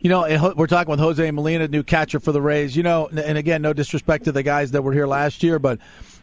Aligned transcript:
You 0.00 0.08
know, 0.08 0.54
we're 0.56 0.66
talking 0.66 0.90
with 0.90 1.00
Jose 1.00 1.30
Molina, 1.30 1.68
new 1.68 1.82
catcher 1.82 2.20
for 2.20 2.32
the 2.32 2.40
Rays. 2.40 2.74
You 2.74 2.82
know, 2.82 3.08
and 3.08 3.36
again, 3.36 3.62
no 3.62 3.72
disrespect 3.72 4.24
to 4.24 4.32
the 4.32 4.42
guys 4.42 4.70
that 4.72 4.82
were 4.82 4.92
here 4.92 5.06
last 5.06 5.42
year, 5.42 5.58
but 5.58 5.78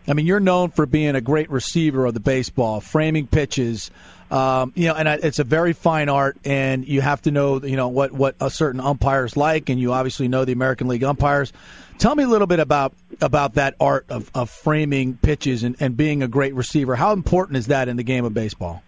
I 0.08 0.14
mean, 0.14 0.26
you're 0.26 0.40
known 0.40 0.72
for 0.72 0.86
being 0.86 1.16
a 1.16 1.22
great 1.22 1.50
receiver 1.50 2.06
of 2.06 2.14
the 2.14 2.20
baseball, 2.22 2.80
framing 2.80 3.28
pitches. 3.28 3.92
Um, 4.32 4.74
you 4.76 4.88
know, 4.88 4.96
and 4.96 5.08
it's 5.08 5.40
a 5.40 5.44
very 5.44 5.74
fine 5.74 6.10
art, 6.10 6.38
and 6.44 6.88
you 6.88 7.02
have 7.02 7.22
to 7.24 7.32
know, 7.32 7.64
you 7.64 7.76
know, 7.76 7.90
what 7.90 8.12
what 8.12 8.36
a 8.42 8.50
certain 8.50 8.82
umpires 8.82 9.38
like, 9.38 9.70
and 9.70 9.80
you 9.80 9.94
obviously 9.94 10.28
know 10.28 10.44
the 10.44 10.54
American 10.54 10.88
League 10.88 11.04
umpires. 11.04 11.54
Tell 11.98 12.14
me 12.16 12.24
a 12.24 12.28
little 12.28 12.48
bit 12.48 12.60
about 12.60 12.94
about 13.22 13.56
that 13.56 13.76
art 13.80 14.06
of, 14.10 14.30
of 14.34 14.50
framing 14.50 15.18
pitches 15.18 15.64
and, 15.64 15.78
and 15.80 15.96
being 15.96 16.24
a 16.24 16.28
great 16.28 16.56
receiver. 16.56 16.96
How 16.96 17.14
important 17.14 17.58
is 17.58 17.68
that 17.68 17.88
in 17.88 17.96
the 17.96 18.04
game 18.04 18.26
of 18.26 18.34
baseball? 18.34 18.84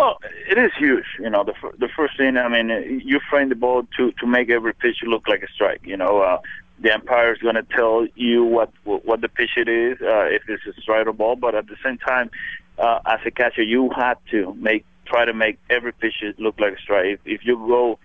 Well, 0.00 0.18
it 0.48 0.56
is 0.56 0.70
huge. 0.78 1.04
You 1.18 1.28
know, 1.28 1.44
the 1.44 1.52
the 1.78 1.88
first 1.94 2.16
thing. 2.16 2.38
I 2.38 2.48
mean, 2.48 3.02
you 3.04 3.20
frame 3.28 3.50
the 3.50 3.54
ball 3.54 3.86
to 3.98 4.12
to 4.12 4.26
make 4.26 4.48
every 4.48 4.72
pitch 4.72 4.96
look 5.02 5.28
like 5.28 5.42
a 5.42 5.52
strike. 5.52 5.82
You 5.84 5.98
know, 5.98 6.22
uh, 6.22 6.38
the 6.78 6.94
umpire 6.94 7.34
is 7.34 7.38
going 7.38 7.56
to 7.56 7.62
tell 7.64 8.06
you 8.14 8.42
what 8.42 8.72
what 8.84 9.20
the 9.20 9.28
pitch 9.28 9.50
it 9.58 9.68
is, 9.68 10.00
uh, 10.00 10.24
if 10.24 10.48
it's 10.48 10.64
a 10.66 10.80
strike 10.80 11.06
or 11.06 11.12
ball. 11.12 11.36
But 11.36 11.54
at 11.54 11.66
the 11.66 11.76
same 11.84 11.98
time, 11.98 12.30
uh, 12.78 13.00
as 13.04 13.20
a 13.26 13.30
catcher, 13.30 13.62
you 13.62 13.90
have 13.90 14.16
to 14.30 14.54
make 14.54 14.86
try 15.04 15.26
to 15.26 15.34
make 15.34 15.58
every 15.68 15.92
pitch 15.92 16.24
look 16.38 16.58
like 16.58 16.78
a 16.78 16.80
strike. 16.80 17.04
If, 17.04 17.20
if 17.26 17.40
you 17.44 17.56
go 17.58 17.98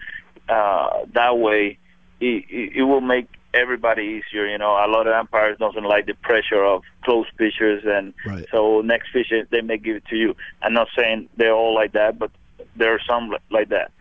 uh, 0.49 1.05
that 1.13 1.37
way, 1.37 1.77
it, 2.19 2.43
it, 2.49 2.73
it 2.75 2.83
will 2.83 2.99
make 2.99 3.29
everybody 3.55 4.21
easier. 4.21 4.47
You 4.47 4.57
know, 4.57 4.71
a 4.71 4.87
lot 4.87 5.07
of 5.07 5.13
umpires 5.13 5.57
doesn't 5.57 5.83
like 5.83 6.05
the 6.05 6.13
pressure 6.15 6.63
of 6.63 6.83
close 7.03 7.27
pitchers, 7.37 7.83
and 7.85 8.13
right. 8.25 8.45
so 8.51 8.81
next 8.81 9.11
pitch 9.13 9.31
they 9.49 9.61
may 9.61 9.77
give 9.77 9.95
it 9.97 10.05
to 10.07 10.15
you. 10.15 10.35
I'm 10.61 10.73
not 10.73 10.87
saying 10.95 11.29
they're 11.37 11.53
all 11.53 11.73
like 11.73 11.93
that, 11.93 12.19
but 12.19 12.31
there 12.75 12.93
are 12.93 13.01
some 13.07 13.35
like 13.49 13.69
that. 13.69 13.91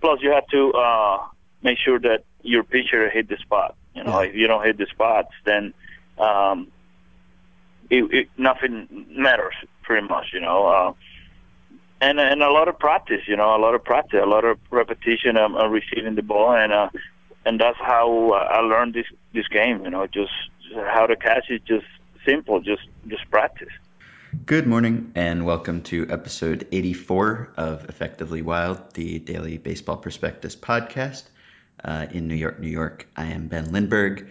Plus, 0.00 0.20
you 0.20 0.30
have 0.32 0.46
to 0.48 0.72
uh, 0.72 1.18
make 1.62 1.78
sure 1.78 1.98
that 2.00 2.24
your 2.42 2.64
pitcher 2.64 3.08
hit 3.10 3.28
the 3.28 3.36
spot. 3.38 3.76
You 3.94 4.04
know, 4.04 4.20
yeah. 4.20 4.28
if 4.28 4.34
you 4.34 4.46
don't 4.46 4.64
hit 4.64 4.78
the 4.78 4.86
spots, 4.86 5.32
then 5.44 5.72
um, 6.18 6.68
it, 7.90 8.04
it, 8.12 8.30
nothing 8.36 9.06
matters 9.10 9.54
pretty 9.82 10.06
much. 10.06 10.26
You 10.32 10.40
know. 10.40 10.66
Uh, 10.66 10.92
and 12.02 12.18
and 12.18 12.42
a 12.42 12.50
lot 12.50 12.66
of 12.66 12.78
practice, 12.78 13.22
you 13.28 13.36
know, 13.36 13.56
a 13.56 13.60
lot 13.60 13.76
of 13.76 13.84
practice, 13.84 14.18
a 14.20 14.26
lot 14.26 14.44
of 14.44 14.58
repetition 14.70 15.36
of, 15.36 15.54
of 15.54 15.70
receiving 15.70 16.16
the 16.16 16.22
ball, 16.22 16.52
and 16.52 16.72
uh, 16.72 16.88
and 17.44 17.60
that's 17.60 17.78
how 17.78 18.32
I 18.32 18.60
learned 18.60 18.94
this 18.94 19.06
this 19.32 19.48
game. 19.48 19.84
You 19.84 19.90
know, 19.90 20.06
just 20.06 20.32
how 20.74 21.06
to 21.06 21.16
catch 21.16 21.50
it, 21.50 21.64
just 21.64 21.86
simple, 22.24 22.60
just 22.60 22.82
just 23.08 23.28
practice. 23.30 23.72
Good 24.46 24.66
morning, 24.66 25.12
and 25.14 25.44
welcome 25.44 25.82
to 25.84 26.06
episode 26.08 26.66
84 26.72 27.52
of 27.56 27.88
Effectively 27.88 28.40
Wild, 28.40 28.94
the 28.94 29.18
daily 29.18 29.58
baseball 29.58 29.98
prospectus 29.98 30.56
podcast. 30.56 31.24
Uh, 31.84 32.06
in 32.12 32.28
New 32.28 32.36
York, 32.36 32.60
New 32.60 32.68
York, 32.68 33.08
I 33.16 33.26
am 33.26 33.48
Ben 33.48 33.72
Lindbergh, 33.72 34.28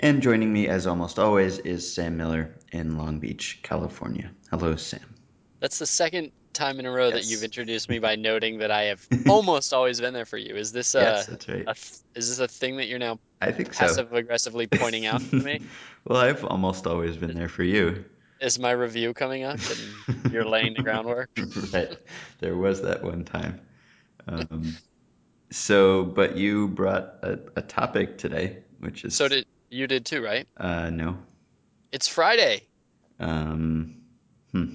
and 0.00 0.20
joining 0.20 0.52
me, 0.52 0.66
as 0.66 0.86
almost 0.86 1.18
always, 1.18 1.58
is 1.58 1.94
Sam 1.94 2.16
Miller 2.16 2.56
in 2.72 2.98
Long 2.98 3.20
Beach, 3.20 3.60
California. 3.62 4.30
Hello, 4.50 4.74
Sam. 4.74 5.14
That's 5.60 5.78
the 5.78 5.86
second 5.86 6.32
time 6.58 6.80
in 6.80 6.86
a 6.86 6.90
row 6.90 7.08
yes. 7.08 7.14
that 7.14 7.30
you've 7.30 7.44
introduced 7.44 7.88
me 7.88 7.98
by 7.98 8.16
noting 8.16 8.58
that 8.58 8.70
I 8.70 8.84
have 8.84 9.06
almost 9.28 9.72
always 9.72 10.00
been 10.00 10.12
there 10.12 10.26
for 10.26 10.36
you. 10.36 10.56
Is 10.56 10.72
this 10.72 10.94
a, 10.94 11.00
yes, 11.00 11.48
right. 11.48 11.64
A, 11.66 11.70
is 12.18 12.28
this 12.28 12.38
a 12.40 12.48
thing 12.48 12.76
that 12.76 12.86
you're 12.86 12.98
now 12.98 13.18
I 13.40 13.52
think 13.52 13.74
passive 13.74 14.08
so. 14.10 14.16
aggressively 14.16 14.66
pointing 14.66 15.06
out 15.06 15.20
to 15.30 15.36
me? 15.36 15.60
well, 16.04 16.18
I've 16.18 16.44
almost 16.44 16.86
always 16.86 17.16
been 17.16 17.34
there 17.34 17.48
for 17.48 17.62
you. 17.62 18.04
Is 18.40 18.58
my 18.58 18.72
review 18.72 19.14
coming 19.14 19.44
up 19.44 19.58
and 20.06 20.32
you're 20.32 20.44
laying 20.44 20.74
the 20.74 20.82
groundwork? 20.82 21.30
right. 21.72 21.96
There 22.40 22.56
was 22.56 22.82
that 22.82 23.02
one 23.02 23.24
time. 23.24 23.60
Um, 24.26 24.76
so, 25.50 26.04
but 26.04 26.36
you 26.36 26.68
brought 26.68 27.14
a, 27.22 27.38
a 27.56 27.62
topic 27.62 28.18
today, 28.18 28.58
which 28.80 29.04
is 29.04 29.16
so 29.16 29.28
did 29.28 29.46
you 29.70 29.86
did 29.86 30.04
too, 30.04 30.22
right? 30.22 30.46
Uh, 30.56 30.90
no. 30.90 31.18
It's 31.90 32.06
Friday. 32.06 32.62
Um, 33.18 33.96
hmm. 34.52 34.74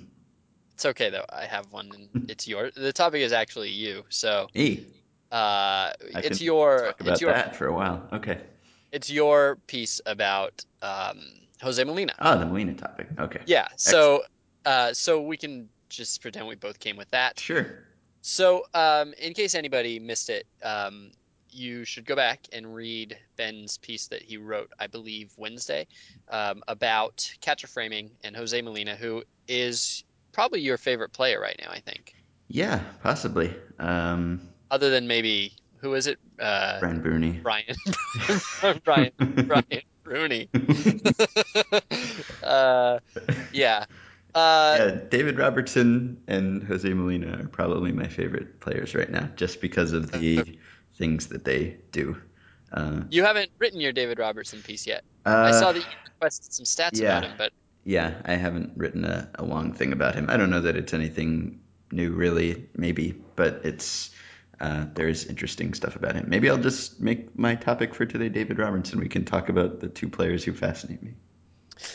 It's 0.74 0.86
okay 0.86 1.10
though. 1.10 1.26
I 1.30 1.46
have 1.46 1.72
one, 1.72 1.92
and 2.14 2.30
it's 2.30 2.48
yours. 2.48 2.74
The 2.76 2.94
topic 2.94 3.22
is 3.22 3.32
actually 3.32 3.70
you. 3.70 4.04
So, 4.10 4.48
e. 4.54 4.86
Uh, 5.32 5.92
it's 6.00 6.42
your. 6.42 6.88
Talk 6.88 7.02
about 7.02 7.12
it's 7.14 7.22
your, 7.22 7.32
that 7.32 7.56
for 7.56 7.68
a 7.68 7.74
while. 7.74 8.08
Okay. 8.14 8.40
It's 8.92 9.10
your 9.10 9.58
piece 9.68 10.00
about 10.06 10.64
um, 10.82 11.20
Jose 11.62 11.84
Molina. 11.84 12.14
Oh, 12.20 12.38
the 12.38 12.46
Molina 12.46 12.74
topic. 12.74 13.08
Okay. 13.20 13.42
Yeah. 13.46 13.68
So, 13.76 14.24
uh, 14.66 14.94
so 14.94 15.22
we 15.22 15.38
can 15.38 15.70
just 15.90 16.22
pretend 16.22 16.48
we 16.48 16.56
both 16.56 16.80
came 16.80 16.98
with 16.98 17.10
that. 17.10 17.40
Sure. 17.40 17.86
So, 18.22 18.66
um, 18.74 19.14
in 19.20 19.34
case 19.34 19.56
anybody 19.56 20.00
missed 20.00 20.30
it, 20.30 20.46
um, 20.64 21.12
you 21.50 21.86
should 21.86 22.06
go 22.06 22.16
back 22.16 22.42
and 22.52 22.74
read 22.74 23.18
Ben's 23.36 23.78
piece 23.78 24.08
that 24.08 24.22
he 24.22 24.38
wrote, 24.38 24.72
I 24.80 24.88
believe, 24.88 25.34
Wednesday, 25.38 25.88
um, 26.30 26.64
about 26.68 27.30
catcher 27.42 27.68
framing 27.68 28.12
and 28.24 28.36
Jose 28.36 28.60
Molina, 28.62 28.96
who 28.96 29.24
is 29.48 30.04
probably 30.34 30.60
your 30.60 30.78
favorite 30.78 31.14
player 31.14 31.40
right 31.40 31.60
now. 31.64 31.72
I 31.72 31.80
think. 31.80 32.16
Yeah, 32.50 32.82
possibly. 33.02 33.56
Um, 33.80 34.42
Other 34.70 34.90
than 34.90 35.08
maybe 35.08 35.54
who 35.78 35.94
is 35.96 36.08
it? 36.08 36.20
Uh, 36.40 36.80
Brian 36.80 37.02
Bruney. 37.02 37.42
Brian. 37.42 37.76
Brian. 38.84 39.12
Brian 39.18 39.84
Bruney. 40.04 40.50
uh, 42.44 43.00
yeah. 43.52 43.86
Uh, 44.36 44.76
yeah, 44.80 44.92
David 45.10 45.38
Robertson 45.38 46.22
and 46.28 46.64
Jose 46.64 46.92
Molina 46.92 47.44
are 47.44 47.48
probably 47.48 47.92
my 47.92 48.08
favorite 48.08 48.60
players 48.60 48.96
right 48.96 49.12
now, 49.12 49.30
just 49.36 49.62
because 49.62 49.94
of 49.94 50.12
the 50.12 50.58
things 50.98 51.28
that 51.28 51.46
they 51.46 51.78
do. 51.92 52.18
Uh, 52.72 53.02
you 53.12 53.24
haven't 53.24 53.52
written 53.60 53.80
your 53.80 53.92
David 53.92 54.18
Robertson 54.18 54.62
piece 54.62 54.88
yet. 54.88 55.04
Uh, 55.26 55.50
I 55.50 55.52
saw 55.52 55.72
that 55.72 55.80
you 55.80 55.86
requested 56.06 56.54
some 56.54 56.66
stats 56.66 57.00
yeah. 57.00 57.18
about 57.18 57.30
him, 57.30 57.36
but 57.38 57.54
yeah, 57.84 58.14
I 58.26 58.36
haven't 58.36 58.74
written 58.76 59.06
a, 59.06 59.30
a 59.36 59.44
long 59.44 59.74
thing 59.74 59.94
about 59.94 60.16
him. 60.16 60.30
I 60.30 60.38
don't 60.38 60.50
know 60.50 60.62
that 60.62 60.76
it's 60.76 60.94
anything 60.94 61.62
new, 61.92 62.12
really, 62.12 62.68
maybe, 62.76 63.14
but 63.36 63.62
it's 63.64 64.12
uh, 64.60 64.86
there's 64.94 65.26
interesting 65.26 65.74
stuff 65.74 65.96
about 65.96 66.16
him. 66.16 66.26
Maybe 66.30 66.50
I'll 66.50 66.58
just 66.58 67.02
make 67.02 67.38
my 67.38 67.56
topic 67.56 67.94
for 67.94 68.06
today 68.06 68.30
David 68.30 68.60
Robertson. 68.60 69.00
We 69.00 69.10
can 69.10 69.26
talk 69.26 69.50
about 69.50 69.80
the 69.80 69.90
two 69.90 70.10
players 70.10 70.44
who 70.44 70.54
fascinate 70.54 71.04
me. 71.04 71.14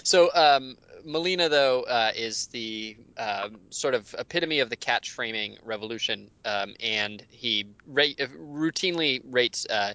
So, 0.02 0.30
um, 0.34 0.76
Molina, 1.04 1.48
though, 1.48 1.82
uh, 1.82 2.10
is 2.14 2.48
the 2.48 2.96
um, 3.16 3.60
sort 3.70 3.94
of 3.94 4.14
epitome 4.18 4.60
of 4.60 4.68
the 4.68 4.76
catch 4.76 5.12
framing 5.12 5.56
revolution, 5.64 6.30
um, 6.44 6.74
and 6.80 7.24
he 7.30 7.68
rate, 7.86 8.18
routinely 8.18 9.22
rates 9.24 9.66
uh, 9.70 9.94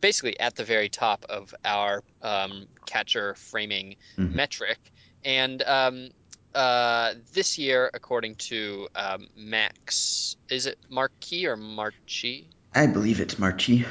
basically 0.00 0.38
at 0.38 0.56
the 0.56 0.64
very 0.64 0.88
top 0.88 1.24
of 1.28 1.54
our 1.64 2.02
um, 2.22 2.66
catcher 2.86 3.34
framing 3.34 3.96
mm-hmm. 4.18 4.34
metric. 4.34 4.78
And 5.24 5.62
um, 5.62 6.08
uh, 6.54 7.14
this 7.32 7.58
year, 7.58 7.90
according 7.92 8.36
to 8.36 8.88
um, 8.94 9.28
Max, 9.36 10.36
is 10.48 10.66
it 10.66 10.78
Marquis 10.88 11.46
or 11.46 11.56
Marchi? 11.56 12.48
I 12.74 12.86
believe 12.86 13.20
it's 13.20 13.38
Marchi. 13.38 13.84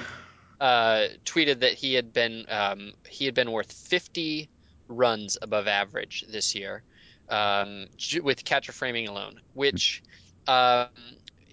Uh, 0.59 1.07
tweeted 1.25 1.59
that 1.62 1.73
he 1.73 1.94
had 1.94 2.12
been 2.12 2.45
um, 2.50 2.91
he 3.07 3.25
had 3.25 3.34
been 3.34 3.51
worth 3.51 3.72
50 3.72 4.50
runs 4.89 5.38
above 5.41 5.68
average 5.68 6.25
this 6.28 6.53
year 6.53 6.84
um, 7.29 7.88
with 8.22 8.44
catcher 8.44 8.72
framing 8.72 9.07
alone, 9.07 9.39
which 9.53 10.03
um, 10.47 10.88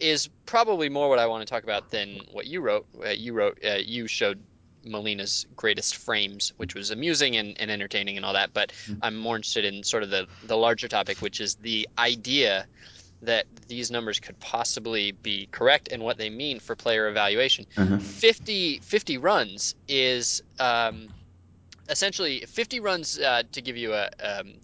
is 0.01 0.29
probably 0.45 0.89
more 0.89 1.09
what 1.09 1.19
I 1.19 1.27
want 1.27 1.47
to 1.47 1.51
talk 1.53 1.63
about 1.63 1.91
than 1.91 2.21
what 2.33 2.47
you 2.47 2.61
wrote. 2.61 2.87
Uh, 3.05 3.11
you 3.11 3.33
wrote 3.33 3.59
uh, 3.65 3.75
you 3.75 4.09
showed 4.09 4.43
Molina's 4.87 5.47
greatest 5.57 5.97
frames, 5.97 6.53
which 6.57 6.75
was 6.75 6.91
amusing 6.91 7.37
and, 7.37 7.59
and 7.61 7.71
entertaining 7.71 8.17
and 8.17 8.25
all 8.25 8.33
that. 8.33 8.53
But 8.53 8.71
mm-hmm. 8.71 9.01
I'm 9.03 9.17
more 9.17 9.37
interested 9.37 9.65
in 9.65 9.83
sort 9.83 10.03
of 10.03 10.11
the, 10.11 10.27
the 10.45 10.57
larger 10.57 10.89
topic, 10.89 11.19
which 11.19 11.41
is 11.41 11.57
the 11.57 11.89
idea 11.99 12.67
that 13.23 13.47
these 13.69 13.91
numbers 13.91 14.21
could 14.21 14.39
possibly 14.41 15.13
be 15.13 15.49
correct 15.51 15.89
and 15.91 16.03
what 16.03 16.19
they 16.19 16.31
mean 16.31 16.61
for 16.61 16.77
player 16.77 17.09
evaluation. 17.09 17.67
Uh-huh. 17.77 17.99
50, 17.99 18.81
50 18.81 19.19
runs 19.19 19.75
is 19.89 20.43
um, 20.61 21.09
essentially 21.89 22.41
50 22.41 22.81
runs 22.81 23.19
uh, 23.19 23.43
to 23.53 23.63
give 23.63 23.77
you 23.77 23.95
a, 23.95 24.11
um, 24.23 24.55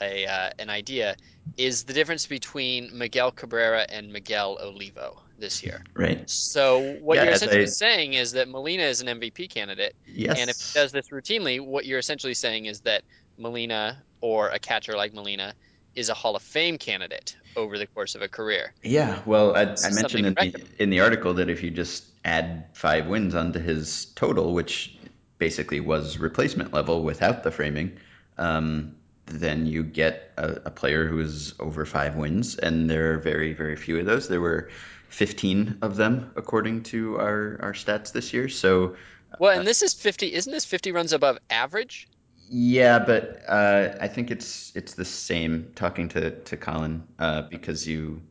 a 0.00 0.26
uh, 0.26 0.50
an 0.58 0.70
idea 0.70 1.16
is 1.56 1.84
the 1.84 1.92
difference 1.92 2.26
between 2.26 2.96
Miguel 2.96 3.30
Cabrera 3.30 3.86
and 3.88 4.12
Miguel 4.12 4.58
Olivo 4.60 5.20
this 5.38 5.62
year. 5.62 5.82
Right. 5.94 6.28
So 6.28 6.94
what 7.00 7.16
Yeah, 7.16 7.24
you're 7.24 7.32
essentially 7.34 7.62
I- 7.62 7.66
saying 7.66 8.14
is 8.14 8.32
that 8.32 8.48
Molina 8.48 8.82
is 8.82 9.00
an 9.00 9.08
MVP 9.08 9.48
candidate, 9.48 9.94
Yes. 10.06 10.38
and 10.38 10.50
if 10.50 10.56
he 10.56 10.74
does 10.74 10.92
this 10.92 11.08
routinely, 11.10 11.60
what 11.60 11.86
you're 11.86 11.98
essentially 12.00 12.34
saying 12.34 12.66
is 12.66 12.80
that 12.80 13.02
Molina 13.38 14.02
or 14.20 14.48
a 14.48 14.58
catcher 14.58 14.94
like 14.96 15.14
Molina 15.14 15.54
is 15.94 16.08
a 16.08 16.14
Hall 16.14 16.34
of 16.36 16.42
Fame 16.42 16.76
candidate 16.78 17.36
over 17.56 17.78
the 17.78 17.86
course 17.86 18.14
of 18.14 18.22
a 18.22 18.28
career. 18.28 18.72
Yeah, 18.82 19.20
well, 19.26 19.54
I, 19.56 19.62
I 19.62 19.90
mentioned 19.90 20.26
in 20.26 20.34
the, 20.34 20.64
in 20.78 20.90
the 20.90 21.00
article 21.00 21.34
that 21.34 21.48
if 21.48 21.62
you 21.62 21.70
just 21.70 22.04
add 22.24 22.64
five 22.74 23.06
wins 23.06 23.34
onto 23.34 23.58
his 23.60 24.06
total, 24.16 24.54
which 24.54 24.96
basically 25.38 25.80
was 25.80 26.18
replacement 26.18 26.72
level 26.72 27.02
without 27.04 27.42
the 27.44 27.50
framing, 27.50 27.96
um, 28.38 28.94
then 29.28 29.66
you 29.66 29.82
get 29.82 30.32
a, 30.36 30.62
a 30.66 30.70
player 30.70 31.06
who 31.06 31.20
is 31.20 31.54
over 31.60 31.84
five 31.84 32.16
wins, 32.16 32.56
and 32.56 32.88
there 32.90 33.14
are 33.14 33.18
very, 33.18 33.52
very 33.52 33.76
few 33.76 33.98
of 33.98 34.06
those. 34.06 34.28
There 34.28 34.40
were 34.40 34.70
15 35.08 35.78
of 35.82 35.96
them 35.96 36.30
according 36.36 36.82
to 36.84 37.16
our, 37.16 37.58
our 37.62 37.72
stats 37.72 38.12
this 38.12 38.32
year. 38.32 38.48
So, 38.48 38.96
Well, 39.38 39.58
and 39.58 39.66
this 39.66 39.82
is 39.82 39.94
50, 39.94 40.32
isn't 40.34 40.52
this 40.52 40.64
50 40.64 40.92
runs 40.92 41.12
above 41.12 41.38
average? 41.50 42.08
yeah, 42.50 42.98
but 42.98 43.42
uh, 43.46 43.94
I 44.00 44.08
think 44.08 44.30
it's 44.30 44.72
it's 44.74 44.94
the 44.94 45.04
same. 45.04 45.72
Talking 45.74 46.08
to 46.10 46.30
to 46.30 46.56
Colin 46.56 47.06
uh, 47.18 47.42
because 47.42 47.86
you 47.86 48.22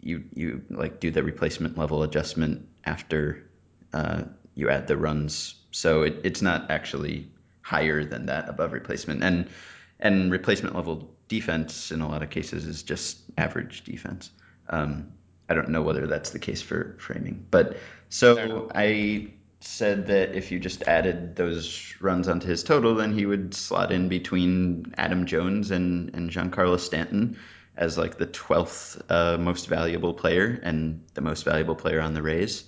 you 0.00 0.24
you 0.34 0.62
like 0.70 1.00
do 1.00 1.10
the 1.10 1.22
replacement 1.22 1.76
level 1.76 2.02
adjustment 2.02 2.68
after 2.84 3.44
uh, 3.92 4.22
you 4.54 4.70
add 4.70 4.86
the 4.86 4.96
runs, 4.96 5.56
so 5.72 6.02
it, 6.02 6.20
it's 6.22 6.42
not 6.42 6.70
actually 6.70 7.28
higher 7.60 8.04
than 8.04 8.26
that 8.26 8.48
above 8.48 8.72
replacement. 8.72 9.24
And 9.24 9.48
and 10.00 10.30
replacement 10.30 10.74
level 10.74 11.10
defense 11.28 11.90
in 11.90 12.00
a 12.00 12.08
lot 12.08 12.22
of 12.22 12.30
cases 12.30 12.66
is 12.66 12.82
just 12.82 13.18
average 13.36 13.84
defense. 13.84 14.30
Um, 14.68 15.12
I 15.48 15.54
don't 15.54 15.68
know 15.68 15.82
whether 15.82 16.06
that's 16.06 16.30
the 16.30 16.38
case 16.38 16.62
for 16.62 16.96
framing, 16.98 17.46
but 17.50 17.76
so. 18.08 18.70
I 18.74 19.28
said 19.60 20.06
that 20.08 20.34
if 20.36 20.52
you 20.52 20.58
just 20.60 20.82
added 20.84 21.34
those 21.34 21.94
runs 22.00 22.28
onto 22.28 22.46
his 22.46 22.62
total, 22.62 22.94
then 22.94 23.16
he 23.16 23.26
would 23.26 23.54
slot 23.54 23.90
in 23.90 24.08
between 24.08 24.94
Adam 24.96 25.26
Jones 25.26 25.70
and 25.70 26.14
and 26.14 26.30
Giancarlo 26.30 26.78
Stanton 26.78 27.38
as 27.76 27.96
like 27.98 28.18
the 28.18 28.26
twelfth 28.26 29.00
uh, 29.10 29.36
most 29.38 29.66
valuable 29.66 30.14
player 30.14 30.60
and 30.62 31.02
the 31.14 31.20
most 31.20 31.44
valuable 31.44 31.74
player 31.74 32.00
on 32.00 32.14
the 32.14 32.22
Rays. 32.22 32.64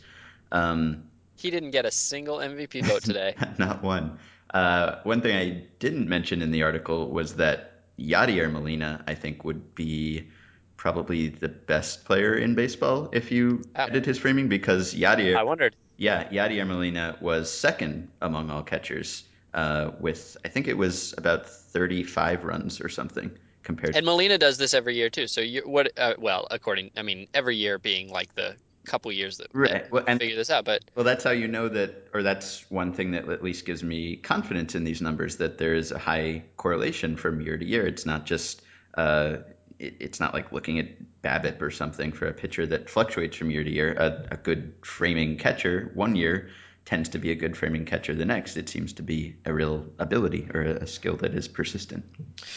Um, 0.50 1.04
He 1.36 1.50
didn't 1.50 1.70
get 1.70 1.84
a 1.84 1.90
single 1.90 2.38
MVP 2.38 2.84
vote 2.84 3.02
today. 3.04 3.34
not 3.58 3.82
one. 3.82 4.18
Uh, 4.52 4.96
one 5.04 5.20
thing 5.20 5.36
I 5.36 5.64
didn't 5.78 6.08
mention 6.08 6.42
in 6.42 6.50
the 6.50 6.62
article 6.62 7.10
was 7.10 7.36
that 7.36 7.82
Yadier 7.98 8.50
Molina, 8.50 9.04
I 9.06 9.14
think, 9.14 9.44
would 9.44 9.74
be 9.74 10.28
probably 10.76 11.28
the 11.28 11.48
best 11.48 12.04
player 12.04 12.34
in 12.34 12.54
baseball 12.54 13.10
if 13.12 13.30
you 13.32 13.62
Oh. 13.76 13.80
added 13.80 14.06
his 14.06 14.18
framing 14.18 14.48
because 14.48 14.94
Yadier. 14.94 15.36
I 15.36 15.42
wondered. 15.42 15.74
yeah, 15.96 16.28
Yadier 16.30 16.66
Molina 16.66 17.16
was 17.20 17.52
second 17.52 18.08
among 18.22 18.50
all 18.50 18.62
catchers 18.62 19.24
uh, 19.54 19.90
with 19.98 20.36
I 20.44 20.48
think 20.48 20.68
it 20.68 20.76
was 20.76 21.14
about 21.18 21.48
35 21.48 22.44
runs 22.44 22.80
or 22.80 22.88
something 22.88 23.30
compared. 23.64 23.96
And 23.96 24.06
Molina 24.06 24.38
does 24.38 24.56
this 24.58 24.72
every 24.74 24.94
year 24.94 25.10
too. 25.10 25.26
So 25.26 25.40
you 25.40 25.62
what? 25.66 25.90
Uh, 25.98 26.14
well, 26.18 26.46
according, 26.50 26.92
I 26.96 27.02
mean, 27.02 27.26
every 27.34 27.56
year 27.56 27.78
being 27.78 28.08
like 28.10 28.32
the 28.36 28.54
couple 28.88 29.12
years 29.12 29.38
that, 29.38 29.52
that 29.52 29.58
Right. 29.58 29.92
Well, 29.92 30.04
and 30.06 30.18
figure 30.18 30.36
this 30.36 30.50
out. 30.50 30.64
But 30.64 30.82
Well, 30.94 31.04
that's 31.04 31.24
how 31.24 31.30
you 31.30 31.48
know 31.48 31.68
that, 31.68 32.08
or 32.12 32.22
that's 32.22 32.68
one 32.70 32.92
thing 32.92 33.12
that 33.12 33.28
at 33.28 33.42
least 33.42 33.66
gives 33.66 33.82
me 33.82 34.16
confidence 34.16 34.74
in 34.74 34.84
these 34.84 35.00
numbers 35.00 35.36
that 35.36 35.58
there 35.58 35.74
is 35.74 35.92
a 35.92 35.98
high 35.98 36.42
correlation 36.56 37.16
from 37.16 37.40
year 37.40 37.56
to 37.56 37.64
year. 37.64 37.86
It's 37.86 38.06
not 38.06 38.26
just, 38.26 38.62
uh, 38.94 39.38
it, 39.78 39.94
it's 40.00 40.20
not 40.20 40.34
like 40.34 40.52
looking 40.52 40.78
at 40.78 40.88
BABIP 41.22 41.62
or 41.62 41.70
something 41.70 42.12
for 42.12 42.26
a 42.26 42.32
pitcher 42.32 42.66
that 42.66 42.90
fluctuates 42.90 43.36
from 43.36 43.50
year 43.50 43.64
to 43.64 43.70
year. 43.70 43.92
A, 43.92 44.34
a 44.34 44.36
good 44.36 44.74
framing 44.82 45.36
catcher 45.36 45.90
one 45.94 46.16
year 46.16 46.50
tends 46.88 47.10
to 47.10 47.18
be 47.18 47.30
a 47.30 47.34
good 47.34 47.54
framing 47.54 47.84
catcher 47.84 48.14
the 48.14 48.24
next. 48.24 48.56
It 48.56 48.66
seems 48.70 48.94
to 48.94 49.02
be 49.02 49.36
a 49.44 49.52
real 49.52 49.84
ability 49.98 50.48
or 50.54 50.62
a 50.62 50.86
skill 50.86 51.16
that 51.16 51.34
is 51.34 51.46
persistent. 51.46 52.02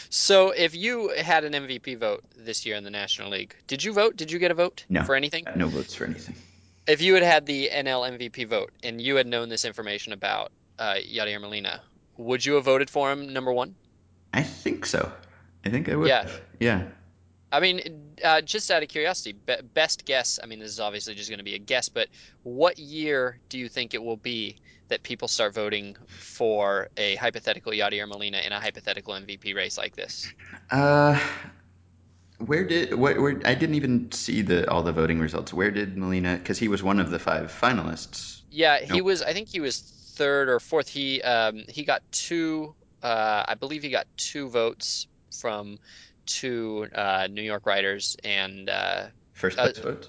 so 0.08 0.52
if 0.52 0.74
you 0.74 1.10
had 1.10 1.44
an 1.44 1.52
MVP 1.52 1.98
vote 1.98 2.24
this 2.34 2.64
year 2.64 2.76
in 2.76 2.82
the 2.84 2.90
National 2.90 3.28
League, 3.28 3.54
did 3.66 3.84
you 3.84 3.92
vote? 3.92 4.16
Did 4.16 4.32
you 4.32 4.38
get 4.38 4.50
a 4.50 4.54
vote 4.54 4.86
No. 4.88 5.04
for 5.04 5.14
anything? 5.14 5.44
No 5.54 5.68
votes 5.68 5.94
for 5.94 6.06
anything. 6.06 6.34
If 6.86 7.02
you 7.02 7.12
had 7.12 7.22
had 7.22 7.44
the 7.44 7.68
NL 7.70 8.08
MVP 8.18 8.48
vote 8.48 8.70
and 8.82 9.02
you 9.02 9.16
had 9.16 9.26
known 9.26 9.50
this 9.50 9.66
information 9.66 10.14
about 10.14 10.50
uh, 10.78 10.94
Yadier 10.94 11.38
Molina, 11.38 11.82
would 12.16 12.42
you 12.44 12.54
have 12.54 12.64
voted 12.64 12.88
for 12.88 13.12
him 13.12 13.34
number 13.34 13.52
one? 13.52 13.74
I 14.32 14.42
think 14.42 14.86
so. 14.86 15.12
I 15.66 15.68
think 15.68 15.90
I 15.90 15.96
would. 15.96 16.08
Yeah. 16.08 16.26
Yeah. 16.58 16.84
I 17.52 17.60
mean, 17.60 18.14
uh, 18.24 18.40
just 18.40 18.70
out 18.70 18.82
of 18.82 18.88
curiosity, 18.88 19.32
be 19.32 19.54
best 19.74 20.04
guess. 20.06 20.38
I 20.42 20.46
mean, 20.46 20.58
this 20.58 20.72
is 20.72 20.80
obviously 20.80 21.14
just 21.14 21.28
going 21.28 21.38
to 21.38 21.44
be 21.44 21.54
a 21.54 21.58
guess, 21.58 21.88
but 21.90 22.08
what 22.42 22.78
year 22.78 23.38
do 23.50 23.58
you 23.58 23.68
think 23.68 23.94
it 23.94 24.02
will 24.02 24.16
be 24.16 24.56
that 24.88 25.02
people 25.02 25.28
start 25.28 25.54
voting 25.54 25.96
for 26.06 26.88
a 26.96 27.14
hypothetical 27.16 27.72
Yadier 27.72 28.08
Molina 28.08 28.38
in 28.38 28.52
a 28.52 28.60
hypothetical 28.60 29.14
MVP 29.14 29.54
race 29.54 29.76
like 29.76 29.94
this? 29.94 30.32
Uh, 30.70 31.18
where 32.38 32.64
did 32.64 32.94
what? 32.94 33.20
Where 33.20 33.40
I 33.44 33.54
didn't 33.54 33.74
even 33.74 34.10
see 34.12 34.42
the 34.42 34.68
all 34.70 34.82
the 34.82 34.92
voting 34.92 35.20
results. 35.20 35.52
Where 35.52 35.70
did 35.70 35.96
Molina? 35.96 36.36
Because 36.36 36.58
he 36.58 36.68
was 36.68 36.82
one 36.82 37.00
of 37.00 37.10
the 37.10 37.18
five 37.18 37.52
finalists. 37.52 38.40
Yeah, 38.50 38.80
he 38.80 38.98
Nope. 38.98 39.02
was. 39.02 39.22
I 39.22 39.32
think 39.32 39.48
he 39.48 39.60
was 39.60 39.80
third 39.80 40.48
or 40.48 40.58
fourth. 40.60 40.88
He 40.88 41.22
um, 41.22 41.64
he 41.68 41.84
got 41.84 42.02
two. 42.10 42.74
Uh, 43.02 43.44
I 43.46 43.54
believe 43.54 43.82
he 43.82 43.90
got 43.90 44.06
two 44.16 44.48
votes 44.48 45.06
from 45.40 45.78
two 46.34 46.88
uh, 46.94 47.28
New 47.30 47.42
York 47.42 47.66
writers 47.66 48.16
and 48.24 48.68
uh, 48.70 49.06
First 49.32 49.58
Uh, 49.58 49.64
place 49.64 49.78
votes. 49.78 50.08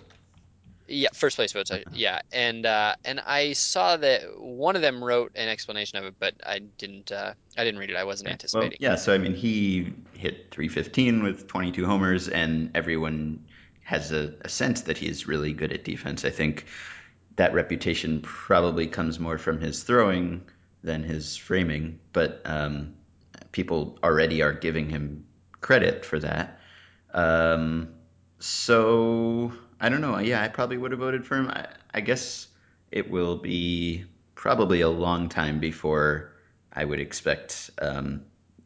Yeah, 0.88 1.10
first 1.14 1.38
place 1.38 1.54
votes. 1.54 1.72
Yeah, 1.94 2.20
and 2.34 2.66
uh, 2.66 2.96
and 3.06 3.20
I 3.22 3.54
saw 3.54 3.96
that 3.98 4.22
one 4.38 4.76
of 4.76 4.82
them 4.82 5.04
wrote 5.04 5.32
an 5.36 5.48
explanation 5.48 5.98
of 5.98 6.06
it, 6.06 6.16
but 6.20 6.36
I 6.46 6.60
didn't. 6.60 7.12
Uh, 7.12 7.34
I 7.58 7.64
didn't 7.64 7.80
read 7.80 7.90
it. 7.90 7.96
I 7.96 8.04
wasn't 8.04 8.28
Well, 8.28 8.34
anticipating. 8.34 8.78
yeah. 8.80 8.96
So 8.96 9.14
I 9.14 9.18
mean, 9.18 9.34
he 9.34 9.94
hit 10.14 10.52
315 10.52 11.24
with 11.24 11.48
22 11.48 11.86
homers, 11.86 12.28
and 12.28 12.70
everyone 12.76 13.46
has 13.84 14.12
a, 14.12 14.34
a 14.42 14.50
sense 14.50 14.82
that 14.82 14.98
he's 14.98 15.28
really 15.28 15.54
good 15.54 15.72
at 15.72 15.84
defense. 15.86 16.26
I 16.26 16.30
think 16.32 16.66
that 17.38 17.54
reputation 17.54 18.22
probably 18.22 18.88
comes 18.88 19.20
more 19.20 19.38
from 19.38 19.60
his 19.60 19.84
throwing 19.84 20.42
than 20.84 21.04
his 21.04 21.38
framing, 21.38 22.00
but 22.12 22.42
um, 22.46 22.94
people 23.52 23.98
already 24.04 24.42
are 24.42 24.54
giving 24.54 24.90
him 24.90 25.26
credit 25.64 26.06
for 26.06 26.20
that. 26.20 26.60
Um, 27.14 27.96
so 28.38 29.52
I 29.80 29.90
don't 29.90 30.02
know. 30.02 30.20
Yeah, 30.20 30.44
I 30.44 30.50
probably 30.50 30.78
would 30.78 30.92
have 30.92 31.00
voted 31.00 31.26
for 31.26 31.38
him. 31.38 31.50
I, 31.50 31.68
I 31.92 32.02
guess 32.02 32.48
it 32.92 33.10
will 33.10 33.38
be 33.38 34.06
probably 34.36 34.82
a 34.82 34.90
long 34.90 35.30
time 35.30 35.60
before 35.60 36.34
I 36.72 36.86
would 36.86 37.00
expect 37.00 37.72
um, 37.82 38.26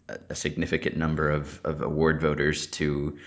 a, 0.09 0.17
a 0.29 0.35
significant 0.35 0.97
number 0.97 1.29
of, 1.29 1.61
of 1.63 1.81
award 1.81 2.19
voters 2.19 2.67
to 2.67 3.17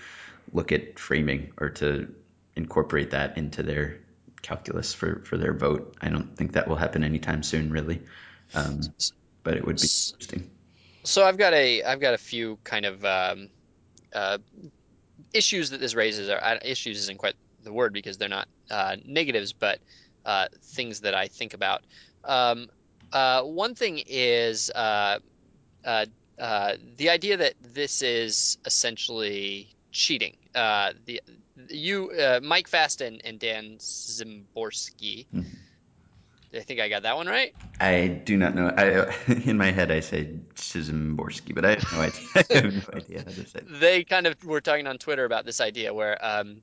look 0.53 0.71
at 0.71 0.99
framing 0.99 1.53
or 1.57 1.69
to 1.69 2.13
incorporate 2.55 3.11
that 3.11 3.37
into 3.37 3.63
their 3.63 3.99
calculus 4.41 4.93
for, 4.93 5.21
for 5.23 5.37
their 5.37 5.53
vote. 5.53 5.95
I 6.01 6.09
don't 6.09 6.35
think 6.35 6.51
that 6.53 6.67
will 6.67 6.75
happen 6.75 7.03
anytime 7.03 7.41
soon, 7.43 7.71
really. 7.71 8.01
Um, 8.53 8.81
but 9.43 9.55
it 9.55 9.65
would 9.65 9.77
be 9.77 9.87
interesting. 10.11 10.49
So 11.03 11.25
I've 11.25 11.37
got 11.37 11.53
a 11.53 11.81
I've 11.83 11.99
got 11.99 12.13
a 12.13 12.17
few 12.17 12.59
kind 12.63 12.85
of 12.85 13.03
um, 13.05 13.49
uh, 14.13 14.37
issues 15.33 15.69
that 15.71 15.79
this 15.79 15.95
raises. 15.95 16.29
Are 16.29 16.41
uh, 16.43 16.57
issues 16.63 16.97
isn't 16.99 17.17
quite 17.17 17.35
the 17.63 17.73
word 17.73 17.93
because 17.93 18.17
they're 18.17 18.29
not 18.29 18.47
uh, 18.69 18.95
negatives, 19.05 19.53
but 19.53 19.79
uh, 20.25 20.47
things 20.75 21.01
that 21.01 21.15
I 21.15 21.27
think 21.27 21.53
about. 21.53 21.81
Um, 22.23 22.67
uh, 23.11 23.41
one 23.43 23.75
thing 23.75 24.01
is 24.07 24.69
uh, 24.73 25.19
the 25.83 27.09
idea 27.09 27.37
that 27.37 27.53
this 27.61 28.01
is 28.01 28.57
essentially 28.65 29.69
cheating. 29.91 30.35
The 30.53 31.21
you 31.69 32.11
Mike 32.41 32.67
Fast 32.67 33.01
and, 33.01 33.21
and 33.25 33.39
Dan 33.39 33.77
Szymborski. 33.79 35.27
Mhm. 35.33 35.45
I 36.53 36.59
think 36.59 36.79
I 36.79 36.89
got 36.89 37.03
that 37.03 37.15
one 37.15 37.27
right. 37.27 37.53
I 37.79 38.07
do 38.07 38.35
not 38.35 38.55
know. 38.55 38.73
I, 38.75 39.13
in 39.45 39.57
my 39.57 39.71
head, 39.71 39.91
I 39.91 40.01
say 40.01 40.37
Szymborski, 40.55 41.55
but 41.55 41.65
I 41.65 41.71
have 41.71 41.93
no 41.93 42.01
idea. 42.01 42.27
I 42.35 42.53
have 42.53 42.93
no 42.93 42.97
idea 42.97 43.19
how 43.19 43.31
to 43.31 43.47
say 43.47 43.59
it. 43.59 43.79
they 43.79 44.03
kind 44.03 44.27
of 44.27 44.43
were 44.43 44.61
talking 44.61 44.87
on 44.87 44.97
Twitter 44.97 45.25
about 45.25 45.45
this 45.45 45.61
idea 45.61 45.93
where 45.93 46.23
um, 46.23 46.61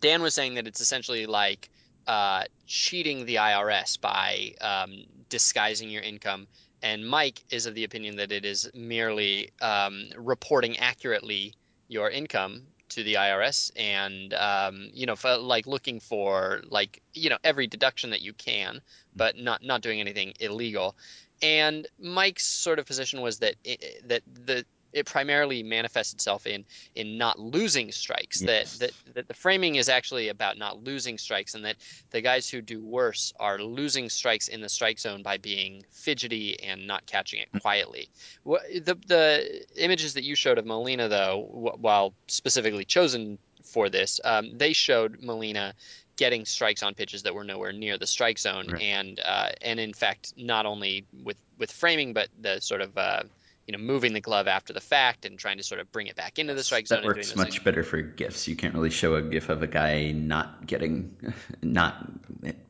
Dan 0.00 0.22
was 0.22 0.34
saying 0.34 0.54
that 0.54 0.66
it's 0.66 0.80
essentially 0.80 1.26
like 1.26 1.70
uh, 2.06 2.44
cheating 2.66 3.24
the 3.24 3.36
IRS 3.36 4.00
by 4.00 4.54
um, 4.60 5.04
disguising 5.28 5.90
your 5.90 6.02
income. 6.02 6.46
And 6.82 7.08
Mike 7.08 7.42
is 7.50 7.66
of 7.66 7.74
the 7.74 7.84
opinion 7.84 8.16
that 8.16 8.32
it 8.32 8.44
is 8.44 8.68
merely 8.74 9.50
um, 9.60 10.08
reporting 10.16 10.78
accurately 10.78 11.54
your 11.88 12.10
income 12.10 12.62
to 12.94 13.02
the 13.02 13.14
IRS 13.14 13.70
and 13.76 14.34
um, 14.34 14.90
you 14.92 15.06
know 15.06 15.16
for, 15.16 15.36
like 15.36 15.66
looking 15.66 16.00
for 16.00 16.62
like 16.68 17.02
you 17.14 17.30
know 17.30 17.38
every 17.44 17.66
deduction 17.66 18.10
that 18.10 18.22
you 18.22 18.32
can, 18.32 18.76
mm. 18.76 18.80
but 19.16 19.36
not 19.36 19.62
not 19.62 19.80
doing 19.80 20.00
anything 20.00 20.34
illegal. 20.40 20.96
And 21.42 21.88
Mike's 21.98 22.46
sort 22.46 22.78
of 22.78 22.86
position 22.86 23.20
was 23.20 23.38
that 23.40 23.56
it, 23.64 24.08
that 24.08 24.22
the 24.32 24.64
it 24.92 25.06
primarily 25.06 25.62
manifests 25.62 26.12
itself 26.12 26.46
in 26.46 26.64
in 26.94 27.18
not 27.18 27.38
losing 27.38 27.90
strikes. 27.92 28.42
Yes. 28.42 28.78
That, 28.78 28.92
that 29.06 29.14
that 29.14 29.28
the 29.28 29.34
framing 29.34 29.76
is 29.76 29.88
actually 29.88 30.28
about 30.28 30.58
not 30.58 30.84
losing 30.84 31.18
strikes, 31.18 31.54
and 31.54 31.64
that 31.64 31.76
the 32.10 32.20
guys 32.20 32.48
who 32.48 32.60
do 32.60 32.84
worse 32.84 33.32
are 33.40 33.58
losing 33.58 34.08
strikes 34.08 34.48
in 34.48 34.60
the 34.60 34.68
strike 34.68 34.98
zone 34.98 35.22
by 35.22 35.38
being 35.38 35.84
fidgety 35.90 36.60
and 36.62 36.86
not 36.86 37.04
catching 37.06 37.40
it 37.40 37.60
quietly. 37.60 38.08
What, 38.44 38.62
the 38.72 38.96
the 39.06 39.64
images 39.76 40.14
that 40.14 40.24
you 40.24 40.34
showed 40.34 40.58
of 40.58 40.66
Molina, 40.66 41.08
though, 41.08 41.42
wh- 41.50 41.80
while 41.82 42.14
specifically 42.28 42.84
chosen 42.84 43.38
for 43.64 43.88
this, 43.88 44.20
um, 44.24 44.50
they 44.58 44.72
showed 44.72 45.22
Molina 45.22 45.72
getting 46.16 46.44
strikes 46.44 46.82
on 46.82 46.92
pitches 46.94 47.22
that 47.22 47.34
were 47.34 47.42
nowhere 47.44 47.72
near 47.72 47.96
the 47.96 48.06
strike 48.06 48.38
zone, 48.38 48.66
Right. 48.68 48.82
and 48.82 49.20
uh, 49.24 49.50
and 49.62 49.80
in 49.80 49.94
fact, 49.94 50.34
not 50.36 50.66
only 50.66 51.06
with 51.24 51.36
with 51.58 51.70
framing, 51.72 52.12
but 52.12 52.28
the 52.40 52.60
sort 52.60 52.80
of 52.82 52.96
uh, 52.98 53.22
you 53.66 53.72
know, 53.72 53.78
moving 53.78 54.12
the 54.12 54.20
glove 54.20 54.48
after 54.48 54.72
the 54.72 54.80
fact 54.80 55.24
and 55.24 55.38
trying 55.38 55.58
to 55.58 55.62
sort 55.62 55.80
of 55.80 55.90
bring 55.92 56.08
it 56.08 56.16
back 56.16 56.38
into 56.38 56.54
the 56.54 56.64
strike 56.64 56.86
zone. 56.86 57.02
That 57.02 57.06
works 57.06 57.36
much 57.36 57.50
things. 57.50 57.64
better 57.64 57.84
for 57.84 58.00
gifs. 58.00 58.48
You 58.48 58.56
can't 58.56 58.74
really 58.74 58.90
show 58.90 59.14
a 59.14 59.22
gif 59.22 59.48
of 59.48 59.62
a 59.62 59.66
guy 59.66 60.12
not 60.12 60.66
getting, 60.66 61.16
not 61.62 62.10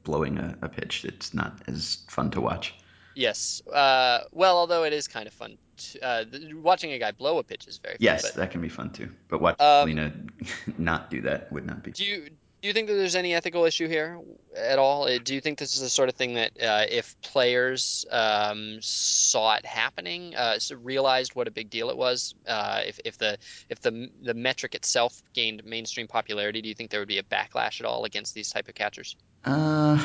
blowing 0.04 0.38
a, 0.38 0.56
a 0.62 0.68
pitch. 0.68 1.04
It's 1.04 1.32
not 1.32 1.61
as 1.66 1.99
fun 2.08 2.30
to 2.32 2.40
watch. 2.40 2.75
Yes. 3.14 3.62
Uh, 3.66 4.20
well, 4.32 4.58
although 4.58 4.84
it 4.84 4.92
is 4.92 5.08
kind 5.08 5.26
of 5.26 5.32
fun. 5.32 5.56
To, 5.76 6.04
uh, 6.04 6.25
watching 6.54 6.92
a 6.92 6.99
guy 6.99 7.12
blow 7.12 7.38
a 7.38 7.42
pitch 7.42 7.66
is 7.66 7.78
very 7.78 7.94
fun. 7.94 7.99
Yes, 8.00 8.22
but, 8.22 8.34
that 8.34 8.50
can 8.50 8.61
be 8.61 8.68
fun 8.68 8.90
too. 8.90 9.11
But 9.28 9.40
watching 9.40 9.66
um, 9.66 9.87
Lena 9.87 10.12
not 10.78 11.11
do 11.11 11.22
that 11.22 11.50
would 11.52 11.66
not 11.66 11.82
be. 11.82 11.92
Do 11.92 12.04
you 12.04 12.30
do 12.62 12.69
you 12.69 12.75
think 12.75 12.87
that 12.87 12.95
there's 12.95 13.16
any 13.16 13.35
ethical 13.35 13.64
issue 13.64 13.88
here 13.88 14.21
at 14.57 14.78
all? 14.78 15.09
Uh, 15.09 15.19
do 15.19 15.35
you 15.35 15.40
think 15.40 15.59
this 15.59 15.75
is 15.75 15.81
the 15.81 15.90
sort 15.90 16.09
of 16.09 16.14
thing 16.14 16.35
that 16.35 16.52
uh, 16.62 16.87
if 16.88 17.21
players 17.21 18.07
um, 18.12 18.78
saw 18.81 19.57
it 19.57 19.66
happening, 19.66 20.33
uh, 20.37 20.61
so 20.61 20.76
realized 20.76 21.35
what 21.35 21.49
a 21.49 21.50
big 21.50 21.71
deal 21.71 21.90
it 21.90 21.97
was, 21.97 22.37
uh, 22.47 22.81
if, 22.87 23.00
if 23.04 23.19
the 23.19 23.37
if 23.69 23.81
the 23.81 24.09
the 24.23 24.33
metric 24.33 24.76
itself 24.76 25.23
gained 25.35 25.64
mainstream 25.64 26.07
popularity, 26.07 26.62
do 26.62 26.69
you 26.69 26.75
think 26.75 26.90
there 26.92 27.00
would 27.00 27.09
be 27.09 27.19
a 27.19 27.25
backlash 27.25 27.81
at 27.81 27.85
all 27.85 28.04
against 28.04 28.33
these 28.33 28.50
type 28.50 28.69
of 28.69 28.76
catchers? 28.76 29.16
Uh, 29.45 30.00